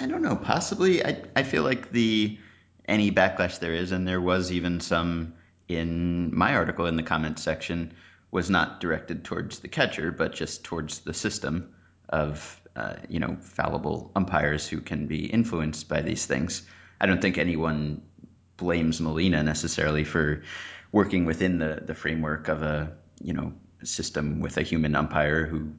I 0.00 0.06
don't 0.06 0.22
know. 0.22 0.34
Possibly. 0.34 1.04
I 1.04 1.22
I 1.36 1.44
feel 1.44 1.62
like 1.62 1.92
the 1.92 2.36
any 2.88 3.12
backlash 3.12 3.60
there 3.60 3.74
is, 3.74 3.92
and 3.92 4.08
there 4.08 4.20
was 4.20 4.50
even 4.50 4.80
some 4.80 5.34
in 5.68 6.36
my 6.36 6.56
article 6.56 6.86
in 6.86 6.96
the 6.96 7.04
comments 7.04 7.42
section 7.44 7.94
was 8.30 8.50
not 8.50 8.80
directed 8.80 9.24
towards 9.24 9.58
the 9.58 9.68
catcher, 9.68 10.12
but 10.12 10.32
just 10.32 10.64
towards 10.64 11.00
the 11.00 11.14
system 11.14 11.74
of 12.08 12.60
uh, 12.76 12.94
you 13.08 13.20
know 13.20 13.36
fallible 13.40 14.12
umpires 14.14 14.66
who 14.68 14.80
can 14.80 15.06
be 15.06 15.26
influenced 15.26 15.88
by 15.88 16.02
these 16.02 16.26
things. 16.26 16.62
I 17.00 17.06
don't 17.06 17.20
think 17.20 17.38
anyone 17.38 18.02
blames 18.56 19.00
Molina 19.00 19.42
necessarily 19.42 20.04
for 20.04 20.42
working 20.92 21.24
within 21.24 21.58
the 21.58 21.82
the 21.84 21.94
framework 21.94 22.48
of 22.48 22.62
a 22.62 22.92
you 23.22 23.32
know 23.32 23.52
system 23.82 24.40
with 24.40 24.56
a 24.56 24.62
human 24.62 24.94
umpire 24.94 25.46
who 25.46 25.72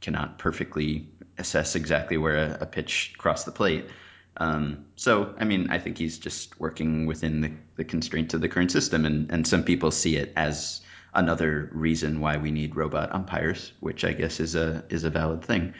cannot 0.00 0.38
perfectly 0.38 1.08
assess 1.38 1.76
exactly 1.76 2.16
where 2.16 2.36
a, 2.36 2.58
a 2.62 2.66
pitch 2.66 3.14
crossed 3.16 3.46
the 3.46 3.52
plate. 3.52 3.88
Um, 4.36 4.86
so, 4.94 5.34
I 5.38 5.44
mean, 5.44 5.70
I 5.70 5.78
think 5.78 5.98
he's 5.98 6.18
just 6.18 6.58
working 6.60 7.06
within 7.06 7.40
the, 7.40 7.52
the 7.76 7.84
constraints 7.84 8.34
of 8.34 8.40
the 8.40 8.48
current 8.48 8.70
system, 8.70 9.04
and, 9.04 9.30
and 9.32 9.46
some 9.46 9.64
people 9.64 9.90
see 9.90 10.16
it 10.16 10.32
as 10.36 10.80
another 11.14 11.70
reason 11.72 12.20
why 12.20 12.36
we 12.36 12.50
need 12.50 12.76
robot 12.76 13.14
umpires, 13.14 13.72
which 13.80 14.04
I 14.04 14.12
guess 14.12 14.40
is 14.40 14.54
a 14.54 14.84
is 14.88 15.04
a 15.04 15.10
valid 15.10 15.42
thing. 15.42 15.74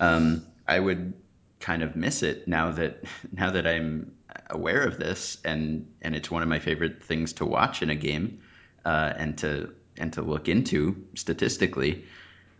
Um, 0.00 0.46
I 0.66 0.78
would 0.78 1.14
kind 1.60 1.82
of 1.82 1.96
miss 1.96 2.22
it 2.22 2.48
now 2.48 2.72
that 2.72 3.04
now 3.32 3.50
that 3.50 3.66
I'm 3.66 4.12
aware 4.50 4.82
of 4.82 4.98
this, 4.98 5.38
and 5.44 5.92
and 6.02 6.14
it's 6.14 6.30
one 6.30 6.42
of 6.42 6.48
my 6.48 6.58
favorite 6.58 7.02
things 7.02 7.34
to 7.34 7.46
watch 7.46 7.82
in 7.82 7.90
a 7.90 7.94
game, 7.94 8.40
uh, 8.84 9.12
and 9.16 9.38
to 9.38 9.74
and 9.96 10.12
to 10.14 10.22
look 10.22 10.48
into 10.48 11.04
statistically. 11.14 12.04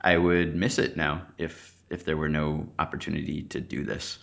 I 0.01 0.17
would 0.17 0.57
miss 0.57 0.79
it 0.79 0.97
now 0.97 1.27
if 1.39 1.75
if 1.91 2.05
there 2.05 2.17
were 2.17 2.29
no 2.29 2.69
opportunity 2.79 3.43
to 3.43 3.61
do 3.61 3.85
this. 3.85 4.19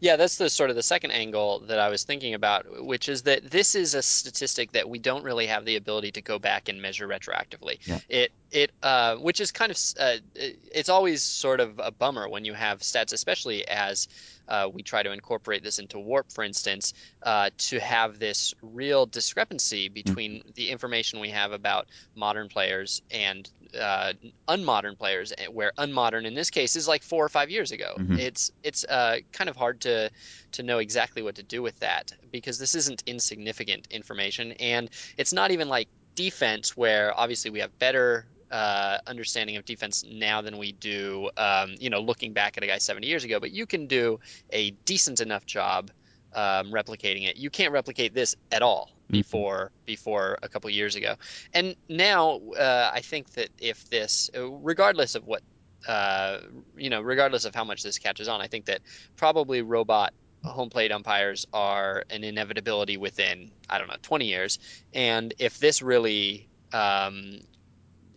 Yeah, 0.00 0.16
that's 0.16 0.36
the 0.36 0.48
sort 0.50 0.70
of 0.70 0.76
the 0.76 0.82
second 0.82 1.10
angle 1.12 1.60
that 1.60 1.78
I 1.78 1.88
was 1.88 2.04
thinking 2.04 2.34
about, 2.34 2.84
which 2.84 3.08
is 3.08 3.22
that 3.22 3.50
this 3.50 3.74
is 3.74 3.94
a 3.94 4.02
statistic 4.02 4.72
that 4.72 4.88
we 4.88 4.98
don't 4.98 5.24
really 5.24 5.46
have 5.46 5.64
the 5.64 5.76
ability 5.76 6.12
to 6.12 6.22
go 6.22 6.38
back 6.38 6.68
and 6.68 6.80
measure 6.80 7.06
retroactively. 7.06 7.78
Yeah. 7.86 7.98
It 8.08 8.32
it 8.50 8.72
uh, 8.82 9.16
which 9.16 9.40
is 9.40 9.52
kind 9.52 9.70
of 9.70 9.78
uh, 9.98 10.16
it's 10.34 10.88
always 10.88 11.22
sort 11.22 11.60
of 11.60 11.78
a 11.78 11.90
bummer 11.90 12.28
when 12.28 12.44
you 12.44 12.54
have 12.54 12.80
stats, 12.80 13.12
especially 13.12 13.66
as 13.68 14.08
uh, 14.50 14.68
we 14.72 14.82
try 14.82 15.02
to 15.02 15.12
incorporate 15.12 15.62
this 15.62 15.78
into 15.78 15.98
warp, 15.98 16.30
for 16.30 16.44
instance, 16.44 16.92
uh, 17.22 17.50
to 17.56 17.78
have 17.78 18.18
this 18.18 18.52
real 18.60 19.06
discrepancy 19.06 19.88
between 19.88 20.32
mm-hmm. 20.32 20.50
the 20.54 20.68
information 20.68 21.20
we 21.20 21.30
have 21.30 21.52
about 21.52 21.86
modern 22.14 22.48
players 22.48 23.00
and 23.10 23.48
uh, 23.80 24.12
unmodern 24.48 24.98
players, 24.98 25.32
eh, 25.38 25.46
where 25.46 25.72
unmodern 25.78 26.26
in 26.26 26.34
this 26.34 26.50
case 26.50 26.74
is 26.74 26.88
like 26.88 27.02
four 27.02 27.24
or 27.24 27.28
five 27.28 27.48
years 27.48 27.70
ago. 27.70 27.94
Mm-hmm. 27.96 28.18
It's 28.18 28.50
it's 28.62 28.84
uh, 28.84 29.18
kind 29.32 29.48
of 29.48 29.56
hard 29.56 29.80
to 29.82 30.10
to 30.52 30.62
know 30.62 30.78
exactly 30.78 31.22
what 31.22 31.36
to 31.36 31.42
do 31.42 31.62
with 31.62 31.78
that 31.78 32.12
because 32.32 32.58
this 32.58 32.74
isn't 32.74 33.04
insignificant 33.06 33.86
information, 33.90 34.52
and 34.52 34.90
it's 35.16 35.32
not 35.32 35.52
even 35.52 35.68
like 35.68 35.88
defense 36.16 36.76
where 36.76 37.18
obviously 37.18 37.50
we 37.50 37.60
have 37.60 37.78
better 37.78 38.26
uh, 38.50 38.98
understanding 39.06 39.56
of 39.56 39.64
defense 39.64 40.04
now 40.10 40.40
than 40.40 40.58
we 40.58 40.72
do, 40.72 41.30
um, 41.36 41.74
you 41.78 41.90
know, 41.90 42.00
looking 42.00 42.32
back 42.32 42.56
at 42.56 42.64
a 42.64 42.66
guy 42.66 42.78
70 42.78 43.06
years 43.06 43.24
ago. 43.24 43.38
But 43.40 43.52
you 43.52 43.66
can 43.66 43.86
do 43.86 44.18
a 44.50 44.70
decent 44.84 45.20
enough 45.20 45.46
job 45.46 45.90
um, 46.34 46.72
replicating 46.72 47.28
it. 47.28 47.36
You 47.36 47.50
can't 47.50 47.72
replicate 47.72 48.14
this 48.14 48.36
at 48.52 48.62
all 48.62 48.90
mm-hmm. 49.04 49.12
before 49.12 49.72
before 49.86 50.38
a 50.42 50.48
couple 50.48 50.70
years 50.70 50.96
ago. 50.96 51.14
And 51.54 51.76
now 51.88 52.40
uh, 52.58 52.90
I 52.92 53.00
think 53.00 53.30
that 53.32 53.50
if 53.58 53.88
this, 53.90 54.30
regardless 54.34 55.14
of 55.14 55.26
what, 55.26 55.42
uh, 55.88 56.40
you 56.76 56.90
know, 56.90 57.00
regardless 57.00 57.44
of 57.44 57.54
how 57.54 57.64
much 57.64 57.82
this 57.82 57.98
catches 57.98 58.28
on, 58.28 58.40
I 58.40 58.46
think 58.46 58.66
that 58.66 58.80
probably 59.16 59.62
robot 59.62 60.12
home 60.44 60.70
plate 60.70 60.90
umpires 60.90 61.46
are 61.52 62.04
an 62.10 62.24
inevitability 62.24 62.96
within 62.96 63.50
I 63.68 63.78
don't 63.78 63.88
know 63.88 63.96
20 64.02 64.24
years. 64.24 64.58
And 64.94 65.34
if 65.38 65.58
this 65.58 65.82
really 65.82 66.48
um, 66.72 67.40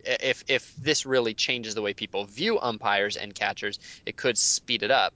if 0.06 0.44
if 0.48 0.74
this 0.76 1.06
really 1.06 1.34
changes 1.34 1.74
the 1.74 1.82
way 1.82 1.94
people 1.94 2.24
view 2.24 2.58
umpires 2.60 3.16
and 3.16 3.34
catchers, 3.34 3.78
it 4.06 4.16
could 4.16 4.38
speed 4.38 4.82
it 4.82 4.90
up. 4.90 5.14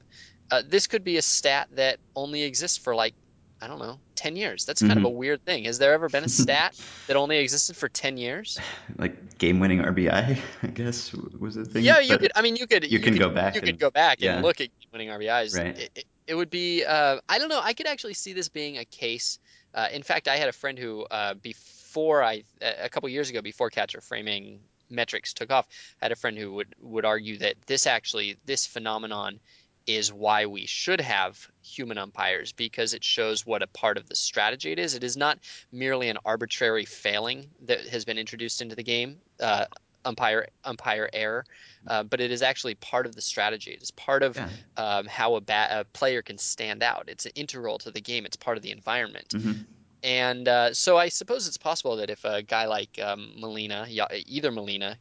Uh, 0.50 0.62
this 0.66 0.86
could 0.86 1.04
be 1.04 1.16
a 1.16 1.22
stat 1.22 1.68
that 1.72 1.98
only 2.16 2.42
exists 2.42 2.78
for 2.78 2.94
like 2.94 3.14
I 3.60 3.66
don't 3.66 3.80
know, 3.80 3.98
10 4.14 4.36
years. 4.36 4.64
That's 4.64 4.80
kind 4.80 4.92
mm-hmm. 4.92 5.00
of 5.00 5.12
a 5.12 5.14
weird 5.14 5.44
thing. 5.44 5.64
Has 5.64 5.78
there 5.78 5.92
ever 5.92 6.08
been 6.08 6.24
a 6.24 6.28
stat 6.28 6.80
that 7.08 7.16
only 7.16 7.38
existed 7.38 7.76
for 7.76 7.88
10 7.88 8.16
years? 8.16 8.58
Like 8.96 9.38
game 9.38 9.58
winning 9.58 9.80
RBI, 9.80 10.38
I 10.62 10.66
guess 10.68 11.12
was 11.12 11.56
the 11.56 11.64
thing. 11.64 11.84
Yeah, 11.84 11.98
you 11.98 12.10
but 12.10 12.20
could, 12.20 12.32
I 12.36 12.42
mean, 12.42 12.56
you 12.56 12.66
could, 12.66 12.84
you, 12.84 12.90
you 12.90 13.00
can 13.00 13.14
could, 13.14 13.20
go 13.20 13.30
back. 13.30 13.54
You 13.54 13.60
and, 13.60 13.66
could 13.66 13.78
go 13.78 13.90
back 13.90 14.20
yeah. 14.20 14.34
and 14.34 14.44
look 14.44 14.60
at 14.60 14.68
winning 14.92 15.08
RBIs. 15.08 15.56
Right. 15.56 15.78
It, 15.78 15.90
it, 15.94 16.04
it 16.28 16.34
would 16.34 16.50
be, 16.50 16.84
uh, 16.84 17.18
I 17.28 17.38
don't 17.38 17.48
know, 17.48 17.60
I 17.62 17.72
could 17.72 17.86
actually 17.86 18.14
see 18.14 18.32
this 18.32 18.48
being 18.48 18.78
a 18.78 18.84
case. 18.84 19.38
Uh, 19.74 19.88
in 19.92 20.02
fact, 20.02 20.28
I 20.28 20.36
had 20.36 20.48
a 20.48 20.52
friend 20.52 20.78
who, 20.78 21.04
uh, 21.10 21.34
before 21.34 22.22
I, 22.22 22.44
a 22.60 22.88
couple 22.88 23.08
years 23.08 23.28
ago, 23.28 23.42
before 23.42 23.70
catcher 23.70 24.00
framing 24.00 24.60
metrics 24.90 25.32
took 25.32 25.50
off. 25.50 25.66
I 26.00 26.06
had 26.06 26.12
a 26.12 26.16
friend 26.16 26.36
who 26.36 26.52
would 26.54 26.74
would 26.80 27.04
argue 27.04 27.38
that 27.38 27.54
this 27.66 27.86
actually 27.86 28.36
this 28.44 28.66
phenomenon 28.66 29.40
is 29.88 30.12
why 30.12 30.44
we 30.44 30.66
should 30.66 31.00
have 31.00 31.50
human 31.62 31.96
umpires 31.96 32.52
because 32.52 32.92
it 32.92 33.02
shows 33.02 33.46
what 33.46 33.62
a 33.62 33.66
part 33.66 33.96
of 33.96 34.06
the 34.06 34.14
strategy 34.14 34.70
it 34.70 34.78
is. 34.78 34.94
It 34.94 35.02
is 35.02 35.16
not 35.16 35.38
merely 35.72 36.10
an 36.10 36.18
arbitrary 36.26 36.84
failing 36.84 37.48
that 37.64 37.80
has 37.88 38.04
been 38.04 38.18
introduced 38.18 38.60
into 38.60 38.76
the 38.76 38.82
game, 38.82 39.16
uh, 39.40 39.64
umpire 40.04 40.48
umpire 40.62 41.08
error, 41.12 41.44
uh, 41.86 42.02
but 42.02 42.20
it 42.20 42.30
is 42.30 42.42
actually 42.42 42.74
part 42.74 43.06
of 43.06 43.14
the 43.14 43.22
strategy. 43.22 43.70
It 43.70 43.82
is 43.82 43.90
part 43.90 44.22
of 44.22 44.36
yeah. 44.36 44.48
um, 44.76 45.06
how 45.06 45.36
a, 45.36 45.42
a, 45.48 45.84
player 45.92 46.20
can 46.20 46.36
stand 46.36 46.82
out. 46.82 47.04
It's 47.08 47.26
integral 47.34 47.78
to 47.78 47.90
the 47.90 48.00
game. 48.00 48.26
It's 48.26 48.36
part 48.36 48.58
of 48.58 48.62
the 48.62 48.70
environment. 48.70 49.28
Mm-hmm. 49.30 49.62
And 50.02 50.46
uh, 50.46 50.74
so 50.74 50.96
I 50.96 51.08
suppose 51.08 51.48
it's 51.48 51.56
possible 51.56 51.96
that 51.96 52.10
if 52.10 52.24
a 52.24 52.42
guy 52.42 52.66
like 52.66 52.98
um, 53.02 53.32
Yadier 53.38 54.54
Molina, 54.54 54.98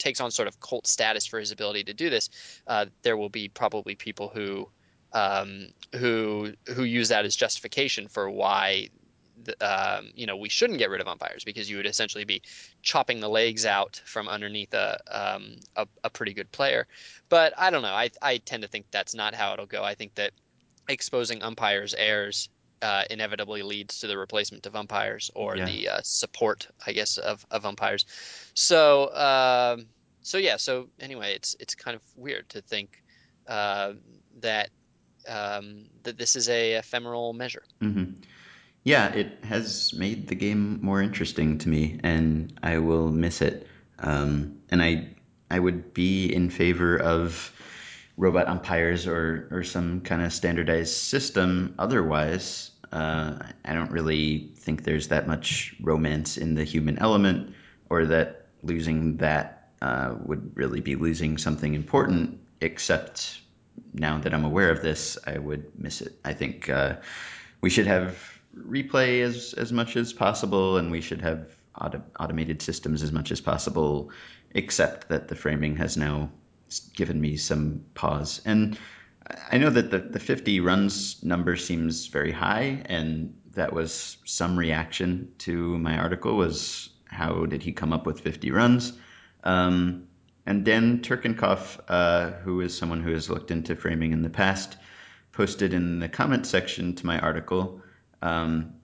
takes 0.00 0.20
on 0.20 0.30
sort 0.30 0.48
of 0.48 0.58
cult 0.60 0.86
status 0.86 1.26
for 1.26 1.38
his 1.38 1.52
ability 1.52 1.84
to 1.84 1.94
do 1.94 2.10
this, 2.10 2.30
uh, 2.66 2.86
there 3.02 3.16
will 3.16 3.28
be 3.28 3.48
probably 3.48 3.94
people 3.94 4.28
who 4.28 4.68
um, 5.12 5.68
who 5.94 6.52
who 6.74 6.84
use 6.84 7.08
that 7.10 7.24
as 7.24 7.36
justification 7.36 8.08
for 8.08 8.30
why 8.30 8.88
the, 9.42 9.54
um, 9.60 10.10
you 10.14 10.26
know 10.26 10.36
we 10.36 10.48
shouldn't 10.48 10.78
get 10.78 10.90
rid 10.90 11.00
of 11.00 11.08
umpires 11.08 11.44
because 11.44 11.70
you 11.70 11.76
would 11.76 11.86
essentially 11.86 12.24
be 12.24 12.42
chopping 12.82 13.20
the 13.20 13.28
legs 13.28 13.66
out 13.66 14.00
from 14.04 14.28
underneath 14.28 14.72
a 14.74 14.98
um, 15.10 15.56
a, 15.76 15.86
a, 16.04 16.10
pretty 16.10 16.32
good 16.32 16.50
player. 16.52 16.86
But 17.28 17.54
I 17.58 17.70
don't 17.70 17.82
know. 17.82 17.88
I 17.88 18.10
I 18.22 18.38
tend 18.38 18.62
to 18.62 18.68
think 18.68 18.86
that's 18.90 19.14
not 19.14 19.34
how 19.34 19.52
it'll 19.52 19.66
go. 19.66 19.82
I 19.82 19.94
think 19.94 20.14
that 20.16 20.32
exposing 20.88 21.42
umpires' 21.42 21.94
errors 21.94 22.48
uh, 22.82 23.04
inevitably 23.10 23.62
leads 23.62 24.00
to 24.00 24.06
the 24.06 24.16
replacement 24.16 24.66
of 24.66 24.74
umpires 24.74 25.30
or 25.34 25.56
yeah. 25.56 25.66
the 25.66 25.88
uh, 25.88 26.00
support, 26.02 26.68
I 26.86 26.92
guess, 26.92 27.18
of, 27.18 27.44
of 27.50 27.66
umpires. 27.66 28.06
So, 28.54 29.14
um, 29.14 29.86
so 30.22 30.38
yeah. 30.38 30.56
So 30.56 30.88
anyway, 30.98 31.34
it's 31.34 31.56
it's 31.60 31.74
kind 31.74 31.94
of 31.94 32.02
weird 32.16 32.48
to 32.50 32.60
think 32.60 33.02
uh, 33.46 33.94
that 34.40 34.70
um, 35.28 35.86
that 36.02 36.18
this 36.18 36.36
is 36.36 36.48
a 36.48 36.74
ephemeral 36.74 37.32
measure. 37.32 37.62
Mm-hmm. 37.80 38.20
Yeah, 38.82 39.08
it 39.08 39.44
has 39.44 39.92
made 39.92 40.28
the 40.28 40.34
game 40.34 40.78
more 40.82 41.02
interesting 41.02 41.58
to 41.58 41.68
me, 41.68 42.00
and 42.02 42.58
I 42.62 42.78
will 42.78 43.10
miss 43.10 43.42
it. 43.42 43.66
Um, 43.98 44.60
and 44.70 44.82
I 44.82 45.08
I 45.50 45.58
would 45.58 45.92
be 45.92 46.32
in 46.32 46.48
favor 46.48 46.96
of 46.96 47.52
robot 48.16 48.48
umpires 48.48 49.06
or 49.06 49.48
or 49.50 49.64
some 49.64 50.00
kind 50.00 50.22
of 50.22 50.32
standardized 50.32 50.94
system 50.94 51.74
otherwise 51.78 52.69
uh, 52.92 53.38
I 53.64 53.72
don't 53.72 53.90
really 53.90 54.50
think 54.56 54.84
there's 54.84 55.08
that 55.08 55.26
much 55.26 55.74
romance 55.80 56.36
in 56.36 56.54
the 56.54 56.64
human 56.64 56.98
element, 56.98 57.54
or 57.88 58.06
that 58.06 58.46
losing 58.62 59.16
that 59.18 59.70
uh, 59.80 60.14
would 60.24 60.56
really 60.56 60.80
be 60.80 60.96
losing 60.96 61.38
something 61.38 61.74
important. 61.74 62.40
Except 62.60 63.40
now 63.94 64.18
that 64.18 64.34
I'm 64.34 64.44
aware 64.44 64.70
of 64.70 64.82
this, 64.82 65.16
I 65.26 65.38
would 65.38 65.78
miss 65.78 66.02
it. 66.02 66.18
I 66.24 66.34
think 66.34 66.68
uh, 66.68 66.96
we 67.60 67.70
should 67.70 67.86
have 67.86 68.18
replay 68.56 69.22
as 69.22 69.54
as 69.54 69.72
much 69.72 69.96
as 69.96 70.12
possible, 70.12 70.76
and 70.76 70.90
we 70.90 71.00
should 71.00 71.22
have 71.22 71.46
auto, 71.80 72.02
automated 72.18 72.60
systems 72.60 73.02
as 73.02 73.12
much 73.12 73.30
as 73.30 73.40
possible. 73.40 74.10
Except 74.52 75.08
that 75.08 75.28
the 75.28 75.36
framing 75.36 75.76
has 75.76 75.96
now 75.96 76.30
given 76.94 77.20
me 77.20 77.36
some 77.36 77.84
pause, 77.94 78.42
and 78.44 78.76
I 79.50 79.58
know 79.58 79.70
that 79.70 79.90
the 79.90 79.98
the 79.98 80.20
50 80.20 80.60
runs 80.60 81.22
number 81.22 81.56
seems 81.56 82.06
very 82.06 82.32
high, 82.32 82.82
and 82.86 83.34
that 83.52 83.72
was 83.72 84.16
some 84.24 84.58
reaction 84.58 85.32
to 85.38 85.78
my 85.78 85.98
article. 85.98 86.36
Was 86.36 86.90
how 87.06 87.46
did 87.46 87.62
he 87.62 87.72
come 87.72 87.92
up 87.92 88.06
with 88.06 88.20
50 88.20 88.50
runs? 88.50 88.92
Um, 89.42 90.06
and 90.46 90.64
Dan 90.64 91.00
Turkenkopf, 91.00 91.80
uh, 91.88 92.30
who 92.42 92.60
is 92.60 92.76
someone 92.76 93.02
who 93.02 93.12
has 93.12 93.28
looked 93.28 93.50
into 93.50 93.76
framing 93.76 94.12
in 94.12 94.22
the 94.22 94.30
past, 94.30 94.76
posted 95.32 95.74
in 95.74 95.98
the 95.98 96.08
comment 96.08 96.46
section 96.46 96.94
to 96.96 97.06
my 97.06 97.18
article 97.18 97.82
um, 98.22 98.74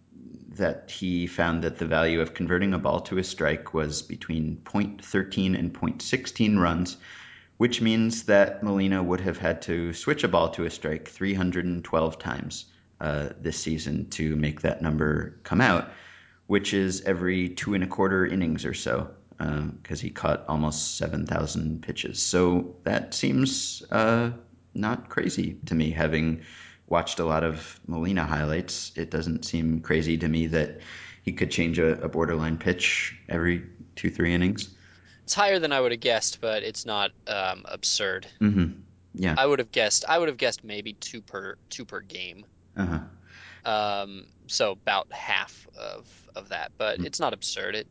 that 0.50 0.91
he 0.91 1.26
found 1.26 1.62
that 1.65 1.79
the 1.79 1.87
value 1.87 2.21
of 2.21 2.35
converting 2.35 2.75
a 2.75 2.79
ball 2.79 3.00
to 3.00 3.19
a 3.19 3.25
strike 3.25 3.75
was 3.75 4.03
between 4.03 4.59
0.13 4.65 5.59
and 5.59 5.73
0.16 5.73 6.59
runs, 6.59 6.97
which 7.56 7.80
means 7.80 8.25
that 8.25 8.62
Molina 8.62 9.02
would 9.02 9.20
have 9.20 9.38
had 9.38 9.62
to 9.62 9.92
switch 9.92 10.25
a 10.25 10.28
ball 10.28 10.50
to 10.50 10.64
a 10.64 10.70
strike 10.70 11.08
312 11.08 12.18
times 12.18 12.66
uh, 13.00 13.30
this 13.40 13.58
season 13.58 14.08
to 14.10 14.36
make 14.36 14.62
that 14.62 14.82
number 14.82 15.38
come 15.42 15.60
out, 15.60 15.90
which 16.46 16.75
is 16.75 17.02
every 17.02 17.48
two 17.48 17.75
and 17.75 17.84
a 17.84 17.86
quarter 17.86 18.26
innings 18.26 18.64
or 18.64 18.75
so, 18.75 19.10
because 19.38 20.00
um, 20.00 20.04
he 20.04 20.10
caught 20.10 20.44
almost 20.48 20.96
7,000 20.96 21.82
pitches. 21.82 22.22
So 22.22 22.76
that 22.84 23.14
seems 23.14 23.82
uh, 23.90 24.30
not 24.75 25.08
crazy 25.08 25.58
to 25.66 25.75
me, 25.75 25.90
having 25.90 26.42
watched 26.88 27.18
a 27.18 27.25
lot 27.25 27.42
of 27.42 27.80
Molina 27.86 28.25
highlights. 28.25 28.92
It 28.96 29.10
doesn't 29.10 29.44
seem 29.44 29.80
crazy 29.80 30.18
to 30.18 30.28
me 30.28 30.46
that 30.48 30.80
he 31.22 31.32
could 31.32 31.50
change 31.50 31.78
a, 31.78 32.00
a 32.02 32.08
borderline 32.08 32.58
pitch 32.58 33.18
every 33.28 33.64
two, 33.96 34.10
three 34.10 34.32
innings. 34.32 34.75
It's 35.26 35.35
higher 35.35 35.59
than 35.59 35.73
I 35.73 35.80
would 35.80 35.90
have 35.90 36.00
guessed, 36.00 36.40
but 36.40 36.62
it's 36.62 36.87
not 36.87 37.11
um, 37.26 37.64
absurd. 37.64 38.28
Mm-hmm. 38.40 38.78
Yeah, 39.14 39.35
I 39.37 39.45
would 39.45 39.59
have 39.59 39.73
guessed. 39.73 40.04
I 40.09 40.21
would 40.21 40.28
have 40.28 40.37
guessed 40.37 40.62
maybe 40.62 40.92
two 40.92 41.21
per 41.21 41.56
two 41.68 41.85
per 41.85 42.00
game. 42.00 42.47
Uh-huh. 42.76 43.00
Um, 43.68 44.26
so 44.47 44.71
about 44.71 45.12
half 45.12 45.66
of 45.76 46.06
of 46.37 46.50
that, 46.50 46.71
but 46.78 46.99
mm-hmm. 46.99 47.06
it's 47.06 47.18
not 47.18 47.33
absurd. 47.33 47.75
It, 47.75 47.88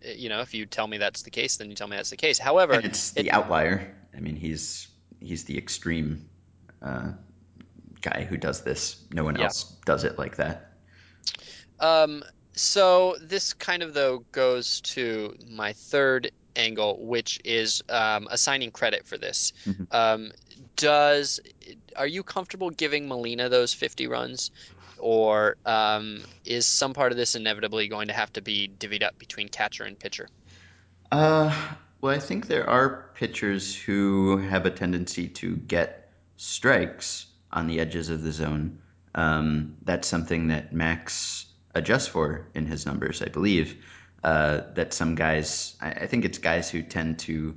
it, 0.00 0.16
you 0.16 0.30
know, 0.30 0.40
if 0.40 0.54
you 0.54 0.64
tell 0.64 0.86
me 0.86 0.96
that's 0.96 1.24
the 1.24 1.30
case, 1.30 1.58
then 1.58 1.68
you 1.68 1.76
tell 1.76 1.88
me 1.88 1.96
that's 1.96 2.08
the 2.08 2.16
case. 2.16 2.38
However, 2.38 2.72
and 2.72 2.84
it's 2.86 3.10
the 3.10 3.26
it, 3.26 3.32
outlier. 3.34 3.94
I 4.16 4.20
mean, 4.20 4.36
he's 4.36 4.88
he's 5.20 5.44
the 5.44 5.58
extreme 5.58 6.26
uh, 6.80 7.12
guy 8.00 8.24
who 8.24 8.38
does 8.38 8.62
this. 8.62 9.04
No 9.12 9.24
one 9.24 9.36
yeah. 9.36 9.44
else 9.44 9.64
does 9.84 10.04
it 10.04 10.16
like 10.16 10.36
that. 10.36 10.72
Um, 11.80 12.24
so 12.54 13.14
this 13.20 13.52
kind 13.52 13.82
of 13.82 13.92
though 13.92 14.24
goes 14.32 14.80
to 14.80 15.36
my 15.46 15.74
third 15.74 16.32
angle, 16.58 16.98
which 17.00 17.40
is 17.44 17.82
um, 17.88 18.28
assigning 18.30 18.70
credit 18.70 19.06
for 19.06 19.16
this. 19.16 19.52
Mm-hmm. 19.66 19.84
Um, 19.90 20.32
does 20.76 21.40
are 21.96 22.06
you 22.06 22.22
comfortable 22.22 22.70
giving 22.70 23.08
Molina 23.08 23.48
those 23.48 23.72
50 23.72 24.06
runs, 24.06 24.50
or 24.98 25.56
um, 25.64 26.22
is 26.44 26.66
some 26.66 26.94
part 26.94 27.12
of 27.12 27.18
this 27.18 27.34
inevitably 27.34 27.88
going 27.88 28.08
to 28.08 28.14
have 28.14 28.32
to 28.34 28.42
be 28.42 28.70
divvied 28.78 29.02
up 29.02 29.18
between 29.18 29.48
catcher 29.48 29.84
and 29.84 29.98
pitcher? 29.98 30.28
Uh, 31.10 31.54
well, 32.00 32.14
I 32.14 32.18
think 32.18 32.46
there 32.46 32.68
are 32.68 33.10
pitchers 33.14 33.74
who 33.74 34.38
have 34.38 34.66
a 34.66 34.70
tendency 34.70 35.28
to 35.28 35.56
get 35.56 36.12
strikes 36.36 37.26
on 37.50 37.66
the 37.66 37.80
edges 37.80 38.08
of 38.08 38.22
the 38.22 38.32
zone. 38.32 38.78
Um, 39.14 39.76
that's 39.82 40.06
something 40.06 40.48
that 40.48 40.72
Max 40.72 41.46
adjusts 41.74 42.06
for 42.06 42.46
in 42.54 42.66
his 42.66 42.86
numbers, 42.86 43.22
I 43.22 43.28
believe. 43.28 43.84
Uh, 44.24 44.62
that 44.74 44.92
some 44.92 45.14
guys, 45.14 45.76
I, 45.80 45.90
I, 45.90 46.06
think 46.08 46.24
it's 46.24 46.38
guys 46.38 46.68
who 46.68 46.82
tend 46.82 47.20
to 47.20 47.56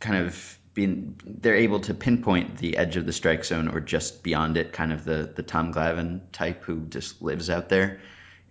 kind 0.00 0.24
of 0.24 0.58
be, 0.72 1.12
they're 1.26 1.56
able 1.56 1.80
to 1.80 1.92
pinpoint 1.92 2.56
the 2.56 2.78
edge 2.78 2.96
of 2.96 3.04
the 3.04 3.12
strike 3.12 3.44
zone 3.44 3.68
or 3.68 3.78
just 3.78 4.22
beyond 4.22 4.56
it, 4.56 4.72
kind 4.72 4.94
of 4.94 5.04
the, 5.04 5.30
the 5.36 5.42
Tom 5.42 5.72
Glavine 5.72 6.22
type 6.32 6.64
who 6.64 6.86
just 6.86 7.20
lives 7.20 7.50
out 7.50 7.68
there 7.68 8.00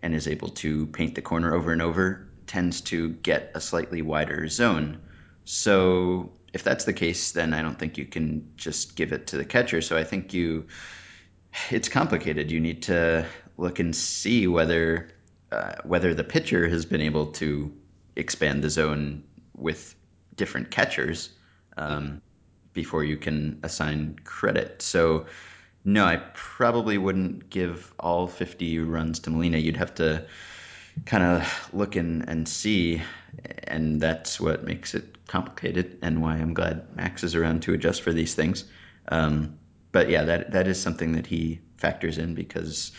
and 0.04 0.14
is 0.14 0.28
able 0.28 0.50
to 0.50 0.86
paint 0.88 1.16
the 1.16 1.24
corner 1.24 1.56
over 1.56 1.72
and 1.72 1.82
over, 1.82 2.28
tends 2.46 2.82
to 2.82 3.10
get 3.10 3.52
a 3.56 3.62
slightly 3.62 4.04
wider 4.04 4.48
zone. 4.48 5.00
So 5.46 6.32
if 6.54 6.64
that's 6.64 6.86
the 6.86 6.94
case, 6.94 7.32
then 7.32 7.54
I 7.54 7.62
don't 7.62 7.80
think 7.80 7.98
you 7.98 8.06
can 8.06 8.52
just 8.58 8.96
give 8.96 9.12
it 9.12 9.28
to 9.28 9.38
the 9.38 9.46
catcher. 9.46 9.82
So 9.82 9.98
I 9.98 10.04
think 10.04 10.34
you, 10.34 10.68
it's 11.70 11.90
complicated. 11.90 12.52
You 12.52 12.60
need 12.60 12.84
to 12.84 13.26
look 13.58 13.80
and 13.80 13.96
see 13.96 14.48
whether 14.48 15.10
uh, 15.52 15.74
whether 15.84 16.14
the 16.14 16.24
pitcher 16.24 16.68
has 16.68 16.86
been 16.86 17.02
able 17.02 17.28
to 17.28 17.74
expand 18.16 18.64
the 18.64 18.70
zone 18.70 19.24
with 19.56 19.96
different 20.36 20.72
catchers 20.72 21.30
um, 21.78 22.22
before 22.74 23.04
you 23.04 23.18
can 23.18 23.60
assign 23.64 24.18
credit. 24.24 24.82
So 24.82 25.26
no, 25.84 26.06
I 26.06 26.18
probably 26.34 26.98
wouldn't 26.98 27.50
give 27.50 27.94
all 28.00 28.28
50 28.28 28.80
runs 28.80 29.20
to 29.22 29.30
Molina. 29.30 29.58
You'd 29.58 29.78
have 29.78 29.96
to 29.96 30.26
kind 31.06 31.24
of 31.24 31.70
look 31.74 31.96
and, 31.96 32.28
and 32.30 32.48
see, 32.48 33.02
and 33.64 34.00
that's 34.00 34.40
what 34.40 34.64
makes 34.64 34.94
it 34.94 35.28
complicated 35.28 35.98
and 36.02 36.22
why 36.22 36.36
I'm 36.36 36.54
glad 36.54 36.96
Max 36.96 37.24
is 37.24 37.36
around 37.36 37.64
to 37.64 37.74
adjust 37.74 38.02
for 38.02 38.14
these 38.14 38.36
things. 38.36 38.66
Um, 39.08 39.58
but 39.92 40.10
yeah, 40.10 40.24
that 40.24 40.52
that 40.52 40.68
is 40.68 40.82
something 40.82 41.14
that 41.14 41.26
he 41.26 41.60
factors 41.78 42.18
in 42.18 42.36
because 42.36 42.92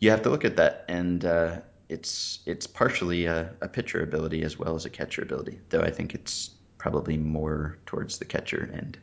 you 0.00 0.10
have 0.10 0.22
to 0.22 0.30
look 0.30 0.44
at 0.44 0.56
that, 0.56 0.84
and 0.88 1.24
uh, 1.24 1.60
it's 1.88 2.40
it's 2.46 2.66
partially 2.66 3.26
a, 3.26 3.52
a 3.60 3.68
pitcher 3.68 4.02
ability 4.02 4.42
as 4.42 4.58
well 4.58 4.74
as 4.74 4.84
a 4.84 4.90
catcher 4.90 5.22
ability, 5.22 5.60
though 5.70 5.82
I 5.82 5.90
think 5.90 6.14
it's 6.14 6.50
probably 6.78 7.16
more 7.16 7.78
towards 7.86 8.18
the 8.18 8.24
catcher 8.24 8.70
end. 8.74 8.98